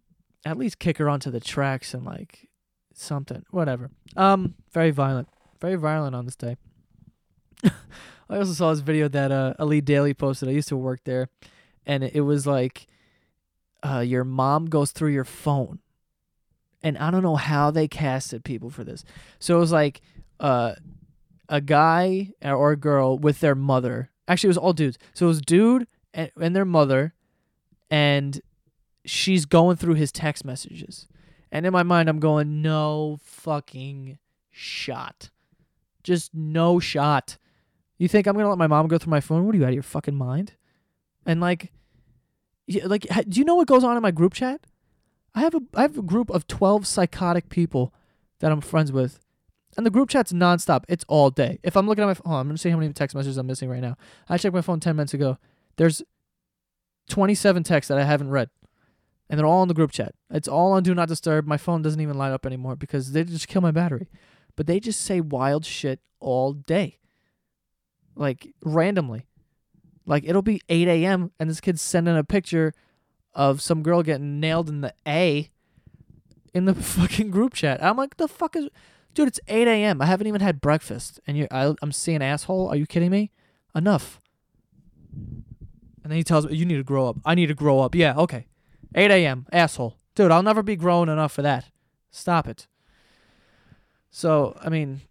at 0.45 0.59
least 0.59 0.79
kick 0.79 0.99
her 0.99 1.09
onto 1.09 1.31
the 1.31 1.41
tracks 1.41 1.95
and 1.95 2.05
like 2.05 2.49
something. 2.93 3.45
Whatever. 3.51 3.91
Um, 4.17 4.55
very 4.73 4.91
violent 4.91 5.29
very 5.63 5.77
violent 5.77 6.15
on 6.15 6.27
this 6.27 6.37
day. 6.37 6.57
I 7.65 8.37
also 8.37 8.53
saw 8.53 8.71
this 8.71 8.81
video 8.81 9.09
that 9.09 9.31
uh, 9.31 9.55
Elite 9.59 9.85
Daily 9.85 10.13
posted. 10.13 10.49
I 10.49 10.53
used 10.53 10.69
to 10.69 10.77
work 10.77 11.05
there, 11.05 11.29
and 11.87 12.03
it 12.03 12.23
was 12.23 12.47
like, 12.47 12.89
uh, 13.83 14.01
your 14.01 14.25
mom 14.25 14.67
goes 14.67 14.91
through 14.91 15.13
your 15.13 15.25
phone, 15.25 15.79
and 16.83 16.99
I 16.99 17.11
don't 17.13 17.23
know 17.23 17.37
how 17.37 17.71
they 17.71 17.87
casted 17.87 18.45
people 18.45 18.71
for 18.71 18.83
this. 18.83 19.05
So 19.39 19.57
it 19.57 19.61
was 19.61 19.73
like, 19.73 20.01
uh, 20.41 20.75
a 21.49 21.61
guy 21.61 22.31
or 22.43 22.73
a 22.73 22.77
girl 22.77 23.19
with 23.19 23.41
their 23.41 23.55
mother. 23.55 24.11
Actually, 24.29 24.49
it 24.49 24.51
was 24.51 24.59
all 24.59 24.73
dudes. 24.73 24.99
So 25.15 25.27
it 25.27 25.29
was 25.29 25.41
dude 25.41 25.87
and, 26.15 26.31
and 26.41 26.57
their 26.57 26.65
mother, 26.65 27.15
and 27.91 28.41
she's 29.05 29.45
going 29.45 29.77
through 29.77 29.95
his 29.95 30.13
text 30.13 30.45
messages. 30.45 31.09
And 31.51 31.67
in 31.67 31.73
my 31.73 31.83
mind, 31.83 32.09
I'm 32.09 32.21
going, 32.21 32.63
no 32.63 33.19
fucking 33.23 34.19
shot. 34.51 35.31
Just 36.03 36.35
no 36.35 36.81
shot. 36.81 37.37
You 37.99 38.09
think 38.09 38.27
I'm 38.27 38.35
gonna 38.35 38.49
let 38.49 38.59
my 38.59 38.67
mom 38.67 38.89
go 38.89 38.99
through 38.99 39.11
my 39.11 39.21
phone? 39.21 39.45
What 39.45 39.55
are 39.55 39.59
you 39.59 39.65
out 39.65 39.69
of 39.69 39.75
your 39.75 39.83
fucking 39.83 40.15
mind? 40.15 40.55
And 41.25 41.41
like, 41.41 41.71
like, 42.85 43.07
do 43.29 43.39
you 43.39 43.45
know 43.45 43.55
what 43.55 43.69
goes 43.69 43.85
on 43.85 43.97
in 43.97 44.03
my 44.03 44.11
group 44.11 44.35
chat? 44.35 44.67
I 45.35 45.41
have 45.41 45.55
a 45.55 45.61
I 45.75 45.83
have 45.83 45.99
a 45.99 46.03
group 46.03 46.31
of 46.31 46.47
twelve 46.47 46.87
psychotic 46.87 47.49
people 47.49 47.95
that 48.41 48.51
I'm 48.51 48.61
friends 48.61 48.91
with, 48.91 49.21
and 49.77 49.87
the 49.87 49.91
group 49.91 50.09
chat's 50.09 50.33
nonstop. 50.33 50.85
It's 50.89 51.05
all 51.09 51.31
day. 51.31 51.59
If 51.63 51.77
I'm 51.77 51.87
looking 51.87 52.05
at 52.05 52.09
my 52.09 52.15
phone, 52.15 52.33
oh, 52.33 52.37
I'm 52.37 52.47
gonna 52.47 52.59
see 52.59 52.71
how 52.71 52.77
many 52.77 52.93
text 52.93 53.15
messages 53.15 53.37
I'm 53.37 53.47
missing 53.47 53.69
right 53.69 53.81
now. 53.81 53.97
I 54.29 54.39
checked 54.39 54.55
my 54.55 54.61
phone 54.61 54.81
ten 54.81 54.97
minutes 54.97 55.15
ago. 55.15 55.39
There's 55.77 56.03
27 57.09 57.63
texts 57.63 57.89
that 57.89 57.99
I 57.99 58.05
haven't 58.05 58.31
read, 58.31 58.51
and 59.29 59.39
they're 59.39 59.47
all 59.47 59.63
in 59.63 59.69
the 59.69 59.75
group 59.75 59.91
chat. 59.91 60.15
It's 60.31 60.49
all 60.49 60.73
on 60.73 60.83
Do 60.83 60.95
Not 60.95 61.09
Disturb. 61.09 61.47
My 61.47 61.57
phone 61.57 61.83
doesn't 61.83 62.01
even 62.01 62.19
light 62.19 62.33
up 62.33 62.47
anymore 62.47 62.77
because 62.77 63.13
they 63.13 63.25
just 63.25 63.49
kill 63.49 63.63
my 63.63 63.71
battery 63.71 64.09
but 64.57 64.67
they 64.67 64.81
just 64.81 65.01
say 65.01 65.21
wild 65.21 65.65
shit 65.65 66.01
all 66.21 66.53
day. 66.53 66.99
Like 68.15 68.53
randomly. 68.65 69.27
Like 70.05 70.25
it'll 70.27 70.43
be 70.43 70.61
8 70.69 70.89
a.m. 70.89 71.31
and 71.39 71.49
this 71.49 71.61
kid's 71.61 71.83
sending 71.83 72.17
a 72.17 72.25
picture 72.25 72.75
of 73.35 73.63
some 73.63 73.83
girl 73.83 74.03
getting 74.03 74.41
nailed 74.41 74.69
in 74.69 74.83
the 74.83 74.95
A 75.07 75.51
in 76.53 76.67
the 76.67 76.75
fucking 76.83 77.31
group 77.31 77.55
chat. 77.55 77.83
I'm 77.83 77.97
like, 77.97 78.17
the 78.17 78.29
fuck 78.29 78.57
is. 78.57 78.69
Dude, 79.15 79.29
it's 79.29 79.41
8 79.47 79.69
a.m. 79.69 80.01
I 80.01 80.07
haven't 80.07 80.27
even 80.27 80.41
had 80.41 80.61
breakfast, 80.61 81.21
and 81.27 81.37
you're, 81.37 81.49
I, 81.51 81.75
I'm 81.83 81.93
seeing 81.93 82.23
asshole. 82.23 82.69
Are 82.69 82.77
you 82.77 82.87
kidding 82.87 83.11
me? 83.11 83.31
Enough. 83.75 84.21
And 85.13 86.11
then 86.11 86.17
he 86.17 86.25
tells 86.25 86.47
me, 86.47 86.57
"You 86.57 86.65
need 86.65 86.77
to 86.77 86.85
grow 86.85 87.09
up. 87.09 87.19
I 87.25 87.35
need 87.35 87.47
to 87.47 87.55
grow 87.55 87.81
up." 87.81 87.95
Yeah, 87.95 88.15
okay. 88.17 88.47
8 88.95 89.11
a.m. 89.11 89.47
Asshole, 89.53 89.97
dude. 90.15 90.31
I'll 90.31 90.43
never 90.43 90.63
be 90.63 90.77
grown 90.77 91.09
enough 91.09 91.33
for 91.33 91.43
that. 91.43 91.71
Stop 92.11 92.49
it. 92.49 92.67
So, 94.11 94.59
I 94.61 94.69
mean, 94.69 95.03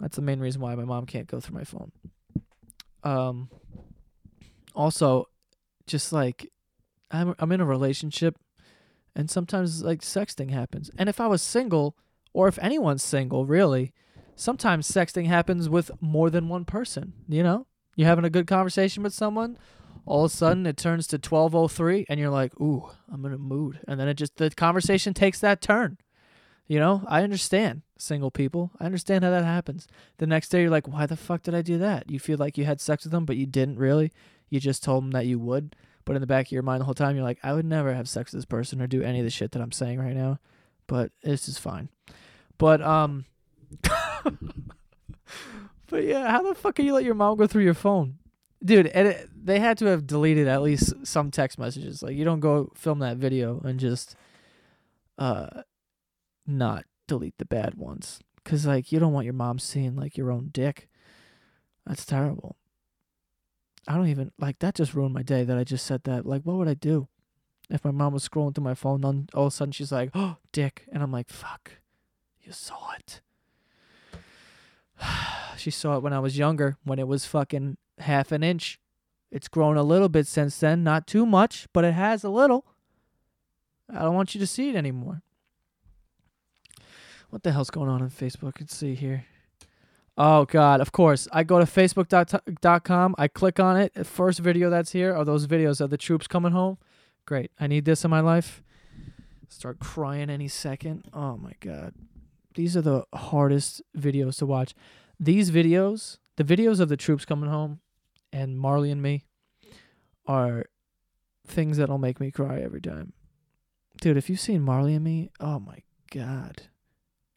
that's 0.00 0.16
the 0.16 0.22
main 0.22 0.40
reason 0.40 0.60
why 0.60 0.74
my 0.74 0.84
mom 0.84 1.06
can't 1.06 1.26
go 1.26 1.40
through 1.40 1.56
my 1.56 1.64
phone. 1.64 1.92
Um. 3.04 3.48
Also, 4.74 5.28
just 5.86 6.12
like 6.12 6.50
I'm, 7.10 7.34
I'm 7.38 7.52
in 7.52 7.60
a 7.60 7.66
relationship, 7.66 8.36
and 9.14 9.30
sometimes 9.30 9.82
like 9.82 10.00
sexting 10.00 10.50
happens. 10.50 10.90
And 10.98 11.08
if 11.08 11.20
I 11.20 11.26
was 11.26 11.42
single, 11.42 11.96
or 12.32 12.48
if 12.48 12.58
anyone's 12.60 13.02
single, 13.02 13.46
really, 13.46 13.92
sometimes 14.34 14.90
sexting 14.90 15.26
happens 15.26 15.68
with 15.68 15.90
more 16.00 16.30
than 16.30 16.48
one 16.48 16.64
person. 16.64 17.12
You 17.28 17.42
know, 17.42 17.66
you're 17.96 18.08
having 18.08 18.24
a 18.24 18.30
good 18.30 18.46
conversation 18.46 19.02
with 19.02 19.14
someone, 19.14 19.58
all 20.04 20.24
of 20.24 20.32
a 20.32 20.34
sudden 20.34 20.66
it 20.66 20.76
turns 20.76 21.06
to 21.08 21.18
12:03, 21.18 22.06
and 22.08 22.18
you're 22.18 22.30
like, 22.30 22.58
"Ooh, 22.60 22.90
I'm 23.10 23.24
in 23.24 23.32
a 23.32 23.38
mood," 23.38 23.80
and 23.86 24.00
then 24.00 24.08
it 24.08 24.14
just 24.14 24.36
the 24.36 24.50
conversation 24.50 25.14
takes 25.14 25.40
that 25.40 25.60
turn. 25.60 25.98
You 26.66 26.78
know, 26.78 27.04
I 27.06 27.22
understand 27.22 27.82
single 27.98 28.30
people. 28.30 28.70
I 28.80 28.86
understand 28.86 29.24
how 29.24 29.30
that 29.30 29.44
happens. 29.44 29.86
The 30.18 30.26
next 30.26 30.48
day, 30.48 30.62
you're 30.62 30.70
like, 30.70 30.88
"Why 30.88 31.06
the 31.06 31.16
fuck 31.16 31.42
did 31.42 31.54
I 31.54 31.62
do 31.62 31.78
that?" 31.78 32.10
You 32.10 32.18
feel 32.18 32.38
like 32.38 32.56
you 32.56 32.64
had 32.64 32.80
sex 32.80 33.04
with 33.04 33.12
them, 33.12 33.24
but 33.24 33.36
you 33.36 33.46
didn't 33.46 33.78
really. 33.78 34.12
You 34.48 34.60
just 34.60 34.82
told 34.82 35.04
them 35.04 35.10
that 35.12 35.26
you 35.26 35.38
would. 35.38 35.76
But 36.04 36.16
in 36.16 36.20
the 36.20 36.26
back 36.26 36.46
of 36.46 36.52
your 36.52 36.62
mind 36.62 36.80
the 36.80 36.84
whole 36.84 36.94
time, 36.94 37.14
you're 37.14 37.24
like, 37.24 37.38
I 37.42 37.52
would 37.52 37.64
never 37.64 37.94
have 37.94 38.08
sex 38.08 38.32
with 38.32 38.38
this 38.38 38.44
person 38.44 38.80
or 38.82 38.86
do 38.86 39.02
any 39.02 39.20
of 39.20 39.24
the 39.24 39.30
shit 39.30 39.52
that 39.52 39.62
I'm 39.62 39.72
saying 39.72 40.00
right 40.00 40.16
now. 40.16 40.40
But 40.86 41.12
this 41.22 41.48
is 41.48 41.58
fine. 41.58 41.90
But 42.62 42.80
um 42.80 43.24
But 45.88 46.04
yeah, 46.04 46.30
how 46.30 46.42
the 46.42 46.54
fuck 46.54 46.76
can 46.76 46.86
you 46.86 46.94
let 46.94 47.02
your 47.02 47.16
mom 47.16 47.36
go 47.36 47.48
through 47.48 47.64
your 47.64 47.74
phone? 47.74 48.18
Dude, 48.64 48.86
it, 48.86 49.28
they 49.34 49.58
had 49.58 49.76
to 49.78 49.86
have 49.86 50.06
deleted 50.06 50.46
at 50.46 50.62
least 50.62 51.04
some 51.04 51.32
text 51.32 51.58
messages. 51.58 52.04
Like 52.04 52.14
you 52.14 52.24
don't 52.24 52.38
go 52.38 52.70
film 52.76 53.00
that 53.00 53.16
video 53.16 53.60
and 53.64 53.80
just 53.80 54.14
uh 55.18 55.62
not 56.46 56.84
delete 57.08 57.36
the 57.38 57.44
bad 57.44 57.74
ones 57.74 58.20
cuz 58.44 58.64
like 58.64 58.92
you 58.92 59.00
don't 59.00 59.12
want 59.12 59.24
your 59.24 59.34
mom 59.34 59.58
seeing 59.58 59.96
like 59.96 60.16
your 60.16 60.30
own 60.30 60.50
dick. 60.52 60.88
That's 61.84 62.06
terrible. 62.06 62.54
I 63.88 63.96
don't 63.96 64.06
even 64.06 64.30
like 64.38 64.60
that. 64.60 64.76
Just 64.76 64.94
ruined 64.94 65.14
my 65.14 65.24
day 65.24 65.42
that 65.42 65.58
I 65.58 65.64
just 65.64 65.84
said 65.84 66.04
that. 66.04 66.26
Like, 66.26 66.42
what 66.42 66.58
would 66.58 66.68
I 66.68 66.74
do 66.74 67.08
if 67.68 67.84
my 67.84 67.90
mom 67.90 68.12
was 68.12 68.28
scrolling 68.28 68.54
through 68.54 68.62
my 68.62 68.74
phone? 68.74 69.04
All 69.34 69.46
of 69.46 69.48
a 69.48 69.50
sudden 69.50 69.72
she's 69.72 69.90
like, 69.90 70.10
"Oh, 70.14 70.36
dick," 70.52 70.86
and 70.92 71.02
I'm 71.02 71.10
like, 71.10 71.28
"Fuck, 71.28 71.81
you 72.42 72.52
saw 72.52 72.92
it." 72.98 73.20
she 75.56 75.70
saw 75.70 75.96
it 75.96 76.02
when 76.02 76.12
I 76.12 76.18
was 76.18 76.38
younger, 76.38 76.76
when 76.84 76.98
it 76.98 77.08
was 77.08 77.26
fucking 77.26 77.76
half 77.98 78.32
an 78.32 78.42
inch. 78.42 78.78
It's 79.30 79.48
grown 79.48 79.76
a 79.76 79.82
little 79.82 80.08
bit 80.08 80.26
since 80.26 80.58
then, 80.58 80.84
not 80.84 81.06
too 81.06 81.24
much, 81.24 81.66
but 81.72 81.84
it 81.84 81.94
has 81.94 82.22
a 82.22 82.28
little. 82.28 82.66
I 83.90 84.00
don't 84.00 84.14
want 84.14 84.34
you 84.34 84.40
to 84.40 84.46
see 84.46 84.70
it 84.70 84.76
anymore. 84.76 85.22
What 87.30 87.42
the 87.42 87.52
hell's 87.52 87.70
going 87.70 87.88
on 87.88 88.02
on 88.02 88.10
Facebook? 88.10 88.60
Let's 88.60 88.76
see 88.76 88.94
here. 88.94 89.24
Oh 90.18 90.44
God! 90.44 90.82
Of 90.82 90.92
course, 90.92 91.26
I 91.32 91.42
go 91.42 91.58
to 91.58 91.64
Facebook.com. 91.64 93.14
I 93.16 93.28
click 93.28 93.58
on 93.58 93.78
it. 93.78 94.06
First 94.06 94.40
video 94.40 94.68
that's 94.68 94.92
here 94.92 95.14
are 95.14 95.24
those 95.24 95.46
videos 95.46 95.80
of 95.80 95.88
the 95.88 95.96
troops 95.96 96.26
coming 96.26 96.52
home. 96.52 96.76
Great. 97.24 97.50
I 97.58 97.66
need 97.66 97.86
this 97.86 98.04
in 98.04 98.10
my 98.10 98.20
life. 98.20 98.62
Start 99.48 99.78
crying 99.78 100.28
any 100.28 100.48
second. 100.48 101.08
Oh 101.14 101.38
my 101.38 101.52
God! 101.60 101.94
These 102.54 102.76
are 102.76 102.82
the 102.82 103.04
hardest 103.14 103.82
videos 103.96 104.38
to 104.38 104.46
watch. 104.46 104.74
These 105.18 105.50
videos, 105.50 106.18
the 106.36 106.44
videos 106.44 106.80
of 106.80 106.88
the 106.88 106.96
troops 106.96 107.24
coming 107.24 107.50
home, 107.50 107.80
and 108.32 108.58
Marley 108.58 108.90
and 108.90 109.02
me, 109.02 109.24
are 110.26 110.66
things 111.46 111.76
that'll 111.76 111.98
make 111.98 112.20
me 112.20 112.30
cry 112.30 112.60
every 112.60 112.80
time. 112.80 113.12
Dude, 114.00 114.16
if 114.16 114.30
you've 114.30 114.40
seen 114.40 114.62
Marley 114.62 114.94
and 114.94 115.04
me, 115.04 115.30
oh 115.40 115.58
my 115.58 115.78
God, 116.10 116.62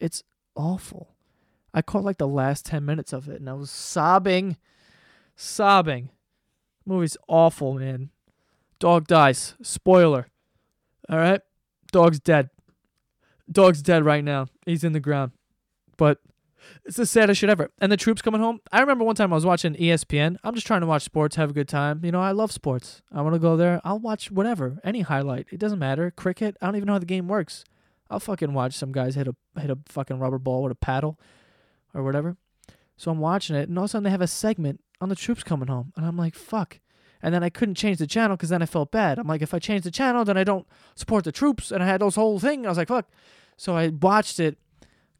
it's 0.00 0.22
awful. 0.54 1.14
I 1.72 1.82
caught 1.82 2.04
like 2.04 2.18
the 2.18 2.26
last 2.26 2.64
10 2.66 2.84
minutes 2.84 3.12
of 3.12 3.28
it 3.28 3.40
and 3.40 3.48
I 3.50 3.52
was 3.52 3.70
sobbing. 3.70 4.56
Sobbing. 5.36 6.10
Movie's 6.86 7.16
awful, 7.28 7.74
man. 7.74 8.10
Dog 8.78 9.06
dies. 9.06 9.54
Spoiler. 9.62 10.28
All 11.08 11.18
right? 11.18 11.40
Dog's 11.92 12.20
dead. 12.20 12.50
Dog's 13.50 13.82
dead 13.82 14.04
right 14.04 14.24
now. 14.24 14.46
He's 14.64 14.84
in 14.84 14.92
the 14.92 15.00
ground. 15.00 15.32
But 15.96 16.18
it's 16.84 16.96
the 16.96 17.06
saddest 17.06 17.40
shit 17.40 17.50
ever. 17.50 17.70
And 17.80 17.90
the 17.90 17.96
troops 17.96 18.22
coming 18.22 18.40
home. 18.40 18.60
I 18.72 18.80
remember 18.80 19.04
one 19.04 19.14
time 19.14 19.32
I 19.32 19.36
was 19.36 19.46
watching 19.46 19.74
ESPN. 19.74 20.36
I'm 20.42 20.54
just 20.54 20.66
trying 20.66 20.80
to 20.80 20.86
watch 20.86 21.02
sports, 21.02 21.36
have 21.36 21.50
a 21.50 21.54
good 21.54 21.68
time. 21.68 22.04
You 22.04 22.12
know, 22.12 22.20
I 22.20 22.32
love 22.32 22.52
sports. 22.52 23.02
I 23.12 23.22
want 23.22 23.34
to 23.34 23.40
go 23.40 23.56
there. 23.56 23.80
I'll 23.84 23.98
watch 23.98 24.30
whatever, 24.30 24.78
any 24.84 25.02
highlight. 25.02 25.46
It 25.50 25.58
doesn't 25.58 25.78
matter. 25.78 26.10
Cricket. 26.10 26.56
I 26.60 26.66
don't 26.66 26.76
even 26.76 26.86
know 26.86 26.94
how 26.94 26.98
the 26.98 27.06
game 27.06 27.28
works. 27.28 27.64
I'll 28.10 28.20
fucking 28.20 28.52
watch 28.52 28.74
some 28.74 28.92
guys 28.92 29.16
hit 29.16 29.26
a 29.26 29.34
hit 29.60 29.70
a 29.70 29.78
fucking 29.86 30.18
rubber 30.18 30.38
ball 30.38 30.62
with 30.62 30.72
a 30.72 30.76
paddle 30.76 31.18
or 31.92 32.02
whatever. 32.02 32.36
So 32.96 33.10
I'm 33.10 33.18
watching 33.18 33.56
it, 33.56 33.68
and 33.68 33.76
all 33.78 33.84
of 33.84 33.88
a 33.88 33.92
sudden 33.92 34.04
they 34.04 34.10
have 34.10 34.20
a 34.20 34.26
segment 34.26 34.80
on 35.00 35.08
the 35.08 35.16
troops 35.16 35.42
coming 35.42 35.68
home, 35.68 35.92
and 35.96 36.06
I'm 36.06 36.16
like, 36.16 36.34
fuck. 36.34 36.80
And 37.22 37.34
then 37.34 37.42
I 37.42 37.48
couldn't 37.48 37.74
change 37.74 37.98
the 37.98 38.06
channel 38.06 38.36
because 38.36 38.50
then 38.50 38.62
I 38.62 38.66
felt 38.66 38.90
bad. 38.90 39.18
I'm 39.18 39.26
like, 39.26 39.42
if 39.42 39.54
I 39.54 39.58
change 39.58 39.82
the 39.82 39.90
channel, 39.90 40.24
then 40.24 40.36
I 40.36 40.44
don't 40.44 40.66
support 40.94 41.24
the 41.24 41.32
troops, 41.32 41.70
and 41.70 41.82
I 41.82 41.86
had 41.86 42.00
those 42.00 42.14
whole 42.14 42.38
thing. 42.38 42.66
I 42.66 42.68
was 42.68 42.78
like, 42.78 42.88
fuck. 42.88 43.08
So 43.56 43.76
I 43.76 43.88
watched 43.88 44.38
it 44.38 44.58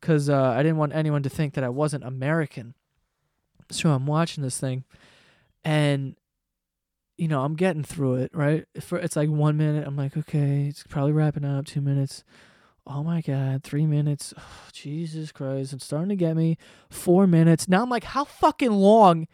because 0.00 0.28
uh, 0.28 0.50
I 0.50 0.62
didn't 0.62 0.76
want 0.76 0.94
anyone 0.94 1.22
to 1.22 1.30
think 1.30 1.54
that 1.54 1.64
I 1.64 1.68
wasn't 1.68 2.04
American. 2.04 2.74
So 3.70 3.90
I'm 3.90 4.06
watching 4.06 4.42
this 4.42 4.58
thing, 4.58 4.84
and 5.64 6.16
you 7.16 7.28
know 7.28 7.42
I'm 7.42 7.56
getting 7.56 7.82
through 7.82 8.16
it. 8.16 8.30
Right, 8.32 8.66
for 8.80 8.98
it's 8.98 9.16
like 9.16 9.28
one 9.28 9.56
minute. 9.56 9.86
I'm 9.86 9.96
like, 9.96 10.16
okay, 10.16 10.66
it's 10.68 10.84
probably 10.84 11.12
wrapping 11.12 11.44
up. 11.44 11.66
Two 11.66 11.80
minutes 11.80 12.22
oh 12.86 13.02
my 13.02 13.20
god, 13.20 13.62
three 13.62 13.86
minutes. 13.86 14.32
Oh, 14.38 14.42
Jesus 14.72 15.32
Christ, 15.32 15.72
it's 15.72 15.84
starting 15.84 16.10
to 16.10 16.16
get 16.16 16.36
me. 16.36 16.58
Four 16.88 17.26
minutes. 17.26 17.68
Now 17.68 17.82
I'm 17.82 17.90
like, 17.90 18.04
how 18.04 18.24
fucking 18.24 18.72
long 18.72 19.26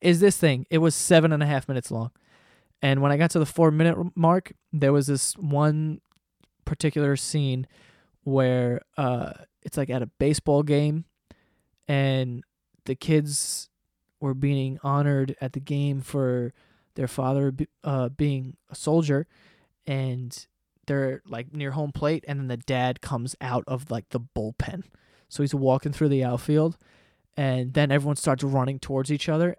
is 0.00 0.20
this 0.20 0.36
thing? 0.36 0.66
It 0.70 0.78
was 0.78 0.94
seven 0.94 1.32
and 1.32 1.42
a 1.42 1.46
half 1.46 1.68
minutes 1.68 1.90
long. 1.90 2.10
And 2.82 3.02
when 3.02 3.12
I 3.12 3.16
got 3.16 3.30
to 3.32 3.38
the 3.38 3.46
four 3.46 3.70
minute 3.70 3.96
mark, 4.16 4.52
there 4.72 4.92
was 4.92 5.06
this 5.06 5.34
one 5.34 6.00
particular 6.64 7.16
scene 7.16 7.66
where 8.24 8.80
uh, 8.96 9.32
it's 9.62 9.76
like 9.76 9.90
at 9.90 10.02
a 10.02 10.06
baseball 10.06 10.62
game, 10.62 11.04
and 11.88 12.42
the 12.84 12.94
kids 12.94 13.68
were 14.20 14.34
being 14.34 14.78
honored 14.82 15.36
at 15.40 15.52
the 15.52 15.60
game 15.60 16.00
for 16.00 16.52
their 16.94 17.08
father 17.08 17.52
uh, 17.84 18.08
being 18.10 18.56
a 18.70 18.74
soldier, 18.74 19.26
and 19.86 20.46
they're 20.86 21.22
like 21.26 21.52
near 21.54 21.72
home 21.72 21.92
plate, 21.92 22.24
and 22.26 22.40
then 22.40 22.48
the 22.48 22.56
dad 22.56 23.00
comes 23.00 23.36
out 23.40 23.64
of 23.66 23.90
like 23.90 24.08
the 24.10 24.20
bullpen. 24.20 24.84
So 25.28 25.42
he's 25.42 25.54
walking 25.54 25.92
through 25.92 26.08
the 26.08 26.24
outfield, 26.24 26.76
and 27.36 27.74
then 27.74 27.90
everyone 27.90 28.16
starts 28.16 28.42
running 28.42 28.78
towards 28.78 29.12
each 29.12 29.28
other. 29.28 29.56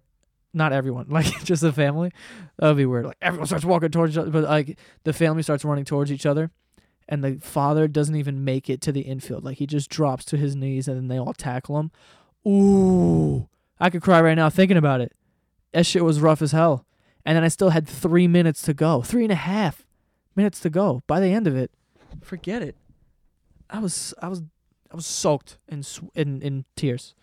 Not 0.53 0.73
everyone, 0.73 1.07
like 1.09 1.43
just 1.43 1.61
the 1.61 1.71
family. 1.71 2.11
That 2.57 2.67
would 2.67 2.77
be 2.77 2.85
weird. 2.85 3.05
Like 3.05 3.17
everyone 3.21 3.47
starts 3.47 3.65
walking 3.65 3.89
towards 3.89 4.13
each 4.13 4.19
other, 4.19 4.31
but 4.31 4.43
like 4.43 4.77
the 5.03 5.13
family 5.13 5.43
starts 5.43 5.65
running 5.65 5.85
towards 5.85 6.11
each 6.11 6.25
other, 6.25 6.51
and 7.07 7.23
the 7.23 7.39
father 7.41 7.87
doesn't 7.87 8.15
even 8.15 8.43
make 8.43 8.69
it 8.69 8.81
to 8.81 8.91
the 8.91 9.01
infield. 9.01 9.43
Like 9.43 9.57
he 9.57 9.67
just 9.67 9.89
drops 9.89 10.25
to 10.25 10.37
his 10.37 10.55
knees, 10.55 10.87
and 10.87 10.97
then 10.97 11.07
they 11.07 11.19
all 11.19 11.33
tackle 11.33 11.79
him. 11.79 11.91
Ooh, 12.47 13.47
I 13.79 13.89
could 13.89 14.01
cry 14.01 14.21
right 14.21 14.35
now 14.35 14.49
thinking 14.49 14.77
about 14.77 15.01
it. 15.01 15.13
That 15.73 15.85
shit 15.85 16.03
was 16.03 16.19
rough 16.19 16.41
as 16.41 16.51
hell. 16.51 16.85
And 17.25 17.35
then 17.35 17.43
I 17.43 17.49
still 17.49 17.69
had 17.69 17.87
three 17.87 18.27
minutes 18.27 18.61
to 18.63 18.73
go, 18.73 19.01
three 19.01 19.23
and 19.23 19.31
a 19.31 19.35
half 19.35 19.85
minutes 20.35 20.59
to 20.61 20.69
go. 20.69 21.01
By 21.07 21.19
the 21.19 21.27
end 21.27 21.47
of 21.47 21.55
it, 21.55 21.71
forget 22.21 22.61
it. 22.61 22.75
I 23.69 23.79
was 23.79 24.13
I 24.21 24.27
was 24.27 24.41
I 24.91 24.95
was 24.95 25.05
soaked 25.05 25.57
in 25.69 25.83
in 26.15 26.41
in 26.41 26.65
tears. 26.75 27.13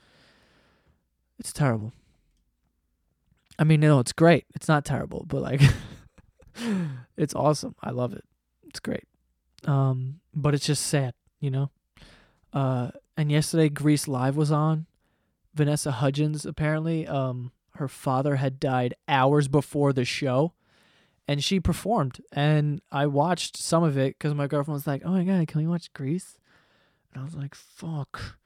It's 1.38 1.52
terrible. 1.52 1.92
I 3.58 3.64
mean, 3.64 3.80
no, 3.80 3.98
it's 3.98 4.12
great. 4.12 4.44
It's 4.54 4.68
not 4.68 4.84
terrible, 4.84 5.24
but 5.26 5.42
like 5.42 5.62
it's 7.16 7.34
awesome. 7.34 7.74
I 7.82 7.90
love 7.90 8.12
it. 8.12 8.24
It's 8.68 8.80
great. 8.80 9.04
Um, 9.64 10.20
but 10.34 10.54
it's 10.54 10.66
just 10.66 10.86
sad, 10.86 11.14
you 11.40 11.50
know. 11.50 11.70
Uh, 12.52 12.90
and 13.16 13.32
yesterday 13.32 13.68
Grease 13.68 14.06
Live 14.06 14.36
was 14.36 14.52
on. 14.52 14.86
Vanessa 15.54 15.90
Hudgens 15.90 16.46
apparently 16.46 17.06
um 17.06 17.50
her 17.74 17.88
father 17.88 18.36
had 18.36 18.60
died 18.60 18.94
hours 19.06 19.48
before 19.48 19.92
the 19.92 20.04
show 20.04 20.52
and 21.26 21.42
she 21.42 21.60
performed 21.60 22.20
and 22.32 22.80
i 22.92 23.06
watched 23.06 23.56
some 23.56 23.82
of 23.82 23.96
it 23.96 24.18
because 24.18 24.34
my 24.34 24.46
girlfriend 24.46 24.74
was 24.74 24.86
like 24.86 25.02
oh 25.04 25.10
my 25.10 25.24
god 25.24 25.46
can 25.48 25.60
we 25.60 25.66
watch 25.66 25.92
grease 25.92 26.38
and 27.12 27.22
i 27.22 27.24
was 27.24 27.34
like 27.34 27.54
fuck 27.54 28.38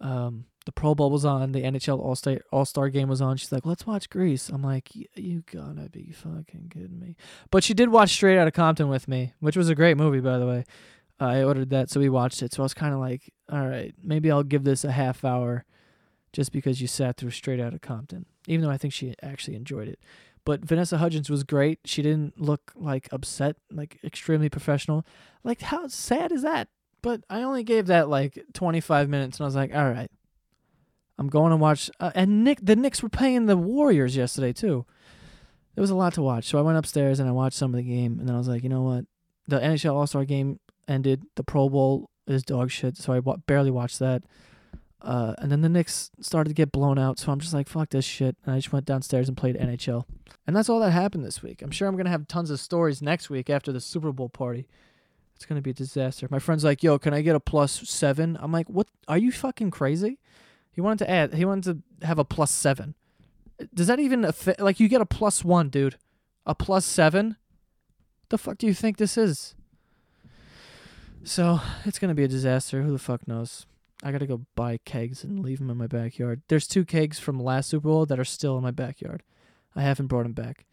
um 0.00 0.44
the 0.66 0.72
pro 0.72 0.94
bowl 0.94 1.10
was 1.10 1.24
on 1.24 1.52
the 1.52 1.62
nhl 1.62 1.98
all-star 1.98 2.38
all-star 2.52 2.90
game 2.90 3.08
was 3.08 3.22
on 3.22 3.36
she's 3.36 3.50
like 3.50 3.64
let's 3.64 3.86
watch 3.86 4.10
grease 4.10 4.48
i'm 4.50 4.62
like 4.62 4.90
you 4.94 5.42
gotta 5.50 5.88
be 5.90 6.12
fucking 6.12 6.70
kidding 6.70 7.00
me 7.00 7.16
but 7.50 7.64
she 7.64 7.72
did 7.72 7.88
watch 7.88 8.10
straight 8.10 8.38
out 8.38 8.46
of 8.46 8.52
compton 8.52 8.88
with 8.88 9.08
me 9.08 9.32
which 9.40 9.56
was 9.56 9.68
a 9.68 9.74
great 9.74 9.96
movie 9.96 10.20
by 10.20 10.38
the 10.38 10.46
way 10.46 10.64
I 11.18 11.42
ordered 11.42 11.70
that, 11.70 11.90
so 11.90 12.00
we 12.00 12.08
watched 12.08 12.42
it. 12.42 12.52
So 12.52 12.62
I 12.62 12.64
was 12.64 12.74
kind 12.74 12.92
of 12.92 13.00
like, 13.00 13.32
all 13.50 13.66
right, 13.66 13.94
maybe 14.02 14.30
I'll 14.30 14.42
give 14.42 14.64
this 14.64 14.84
a 14.84 14.92
half 14.92 15.24
hour, 15.24 15.64
just 16.32 16.52
because 16.52 16.80
you 16.80 16.86
sat 16.86 17.16
through 17.16 17.30
Straight 17.30 17.60
Outta 17.60 17.78
Compton. 17.78 18.26
Even 18.46 18.62
though 18.62 18.70
I 18.70 18.76
think 18.76 18.92
she 18.92 19.14
actually 19.22 19.56
enjoyed 19.56 19.88
it, 19.88 19.98
but 20.44 20.64
Vanessa 20.64 20.98
Hudgens 20.98 21.30
was 21.30 21.42
great. 21.42 21.80
She 21.84 22.02
didn't 22.02 22.40
look 22.40 22.72
like 22.76 23.08
upset, 23.10 23.56
like 23.72 23.98
extremely 24.04 24.48
professional. 24.48 25.04
Like 25.42 25.62
how 25.62 25.88
sad 25.88 26.30
is 26.30 26.42
that? 26.42 26.68
But 27.02 27.22
I 27.30 27.42
only 27.42 27.64
gave 27.64 27.86
that 27.86 28.08
like 28.08 28.44
25 28.52 29.08
minutes, 29.08 29.38
and 29.38 29.44
I 29.44 29.46
was 29.46 29.56
like, 29.56 29.74
all 29.74 29.90
right, 29.90 30.10
I'm 31.18 31.28
going 31.28 31.50
to 31.50 31.56
watch. 31.56 31.90
Uh, 31.98 32.12
and 32.14 32.44
Nick, 32.44 32.58
the 32.62 32.76
Knicks 32.76 33.02
were 33.02 33.08
playing 33.08 33.46
the 33.46 33.56
Warriors 33.56 34.16
yesterday 34.16 34.52
too. 34.52 34.84
There 35.74 35.82
was 35.82 35.90
a 35.90 35.94
lot 35.94 36.14
to 36.14 36.22
watch, 36.22 36.46
so 36.46 36.58
I 36.58 36.62
went 36.62 36.78
upstairs 36.78 37.20
and 37.20 37.28
I 37.28 37.32
watched 37.32 37.56
some 37.56 37.74
of 37.74 37.76
the 37.76 37.82
game, 37.82 38.18
and 38.18 38.26
then 38.26 38.34
I 38.34 38.38
was 38.38 38.48
like, 38.48 38.62
you 38.62 38.70
know 38.70 38.82
what? 38.82 39.04
The 39.46 39.60
NHL 39.60 39.94
All 39.94 40.06
Star 40.06 40.24
game 40.24 40.58
ended. 40.88 41.24
The 41.36 41.44
Pro 41.44 41.68
Bowl 41.68 42.08
is 42.26 42.42
dog 42.42 42.70
shit, 42.70 42.96
so 42.96 43.12
I 43.12 43.20
barely 43.46 43.70
watched 43.70 43.98
that. 43.98 44.22
Uh, 45.02 45.34
and 45.38 45.52
then 45.52 45.60
the 45.60 45.68
Knicks 45.68 46.10
started 46.20 46.48
to 46.48 46.54
get 46.54 46.72
blown 46.72 46.98
out, 46.98 47.18
so 47.18 47.30
I'm 47.30 47.38
just 47.38 47.54
like, 47.54 47.68
fuck 47.68 47.90
this 47.90 48.04
shit. 48.04 48.36
And 48.44 48.54
I 48.54 48.58
just 48.58 48.72
went 48.72 48.86
downstairs 48.86 49.28
and 49.28 49.36
played 49.36 49.56
NHL. 49.56 50.04
And 50.46 50.56
that's 50.56 50.68
all 50.68 50.80
that 50.80 50.90
happened 50.90 51.24
this 51.24 51.42
week. 51.42 51.62
I'm 51.62 51.70
sure 51.70 51.86
I'm 51.86 51.94
going 51.94 52.06
to 52.06 52.10
have 52.10 52.26
tons 52.26 52.50
of 52.50 52.58
stories 52.58 53.02
next 53.02 53.30
week 53.30 53.50
after 53.50 53.70
the 53.70 53.80
Super 53.80 54.12
Bowl 54.12 54.28
party. 54.28 54.66
It's 55.36 55.44
going 55.44 55.58
to 55.58 55.62
be 55.62 55.70
a 55.70 55.74
disaster. 55.74 56.26
My 56.30 56.38
friend's 56.38 56.64
like, 56.64 56.82
yo, 56.82 56.98
can 56.98 57.12
I 57.12 57.20
get 57.20 57.36
a 57.36 57.40
plus 57.40 57.88
seven? 57.88 58.38
I'm 58.40 58.52
like, 58.52 58.68
what? 58.68 58.88
Are 59.06 59.18
you 59.18 59.30
fucking 59.30 59.70
crazy? 59.70 60.18
He 60.76 60.82
wanted 60.82 60.98
to 61.06 61.10
add, 61.10 61.34
he 61.34 61.44
wanted 61.44 61.82
to 62.00 62.06
have 62.06 62.18
a 62.18 62.24
plus 62.24 62.52
seven. 62.52 62.94
Does 63.74 63.86
that 63.86 63.98
even, 63.98 64.22
affi- 64.22 64.60
like, 64.60 64.78
you 64.78 64.86
get 64.88 65.00
a 65.00 65.06
plus 65.06 65.42
one, 65.42 65.70
dude? 65.70 65.96
A 66.44 66.54
plus 66.54 66.84
seven? 66.84 67.36
The 68.28 68.38
fuck 68.38 68.58
do 68.58 68.66
you 68.66 68.74
think 68.74 68.98
this 68.98 69.16
is? 69.16 69.54
So 71.24 71.60
it's 71.84 71.98
gonna 71.98 72.14
be 72.14 72.24
a 72.24 72.28
disaster. 72.28 72.82
Who 72.82 72.92
the 72.92 72.98
fuck 72.98 73.26
knows? 73.26 73.66
I 74.02 74.12
gotta 74.12 74.26
go 74.26 74.42
buy 74.54 74.78
kegs 74.84 75.24
and 75.24 75.40
leave 75.42 75.58
them 75.58 75.70
in 75.70 75.76
my 75.78 75.86
backyard. 75.86 76.42
There's 76.48 76.68
two 76.68 76.84
kegs 76.84 77.18
from 77.18 77.40
last 77.40 77.70
Super 77.70 77.88
Bowl 77.88 78.06
that 78.06 78.20
are 78.20 78.24
still 78.24 78.56
in 78.58 78.62
my 78.62 78.70
backyard. 78.70 79.22
I 79.74 79.82
haven't 79.82 80.06
brought 80.08 80.24
them 80.24 80.34
back. 80.34 80.66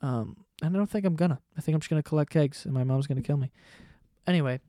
Um, 0.00 0.38
and 0.62 0.74
I 0.74 0.78
don't 0.78 0.90
think 0.90 1.04
I'm 1.04 1.16
gonna. 1.16 1.40
I 1.56 1.60
think 1.60 1.74
I'm 1.74 1.80
just 1.80 1.90
gonna 1.90 2.02
collect 2.02 2.30
kegs, 2.30 2.64
and 2.64 2.72
my 2.72 2.82
mom's 2.82 3.06
gonna 3.06 3.22
kill 3.22 3.36
me. 3.36 3.52
Anyway, 4.26 4.60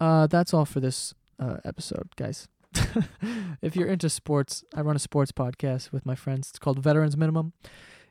uh, 0.00 0.26
that's 0.26 0.54
all 0.54 0.64
for 0.64 0.80
this 0.80 1.14
uh, 1.38 1.58
episode, 1.64 2.08
guys. 2.16 2.48
if 3.62 3.76
you're 3.76 3.88
into 3.88 4.08
sports, 4.08 4.64
I 4.74 4.80
run 4.80 4.96
a 4.96 5.00
sports 5.00 5.32
podcast 5.32 5.92
with 5.92 6.06
my 6.06 6.14
friends. 6.14 6.50
It's 6.50 6.58
called 6.58 6.78
Veterans 6.78 7.16
Minimum. 7.16 7.52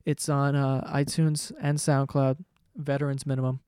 It's 0.06 0.30
on 0.30 0.56
uh, 0.56 0.90
iTunes 0.94 1.52
and 1.62 1.78
SoundCloud. 1.78 2.38
Veterans 2.76 3.26
Minimum, 3.26 3.60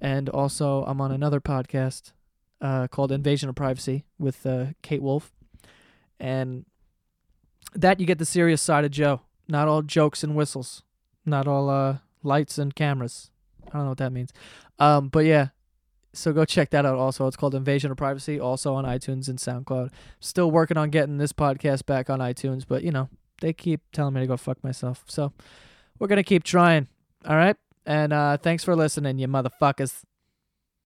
and 0.00 0.28
also 0.28 0.84
I'm 0.84 1.00
on 1.00 1.12
another 1.12 1.40
podcast 1.40 2.12
uh, 2.60 2.86
called 2.88 3.12
Invasion 3.12 3.48
of 3.48 3.54
Privacy 3.54 4.04
with 4.18 4.44
uh, 4.46 4.66
Kate 4.82 5.02
Wolf, 5.02 5.32
and 6.18 6.64
that 7.74 8.00
you 8.00 8.06
get 8.06 8.18
the 8.18 8.24
serious 8.24 8.62
side 8.62 8.84
of 8.84 8.90
Joe. 8.90 9.22
Not 9.48 9.68
all 9.68 9.82
jokes 9.82 10.22
and 10.22 10.34
whistles, 10.34 10.82
not 11.26 11.46
all 11.46 11.68
uh, 11.68 11.98
lights 12.22 12.58
and 12.58 12.74
cameras. 12.74 13.30
I 13.68 13.72
don't 13.72 13.82
know 13.82 13.88
what 13.90 13.98
that 13.98 14.12
means, 14.12 14.32
um, 14.78 15.08
but 15.08 15.24
yeah. 15.24 15.48
So 16.14 16.32
go 16.32 16.44
check 16.44 16.70
that 16.70 16.84
out. 16.84 16.98
Also, 16.98 17.26
it's 17.26 17.36
called 17.36 17.54
Invasion 17.54 17.90
of 17.90 17.96
Privacy. 17.96 18.38
Also 18.38 18.74
on 18.74 18.84
iTunes 18.84 19.28
and 19.28 19.38
SoundCloud. 19.38 19.90
Still 20.20 20.50
working 20.50 20.76
on 20.76 20.90
getting 20.90 21.18
this 21.18 21.32
podcast 21.32 21.86
back 21.86 22.10
on 22.10 22.18
iTunes, 22.18 22.64
but 22.66 22.82
you 22.82 22.90
know 22.90 23.08
they 23.40 23.52
keep 23.52 23.80
telling 23.92 24.14
me 24.14 24.20
to 24.20 24.26
go 24.26 24.36
fuck 24.36 24.62
myself. 24.62 25.04
So 25.06 25.32
we're 25.98 26.08
gonna 26.08 26.22
keep 26.22 26.44
trying. 26.44 26.88
All 27.26 27.36
right. 27.36 27.56
And 27.84 28.12
uh, 28.12 28.36
thanks 28.36 28.62
for 28.62 28.76
listening, 28.76 29.18
you 29.18 29.26
motherfuckers. 29.26 30.02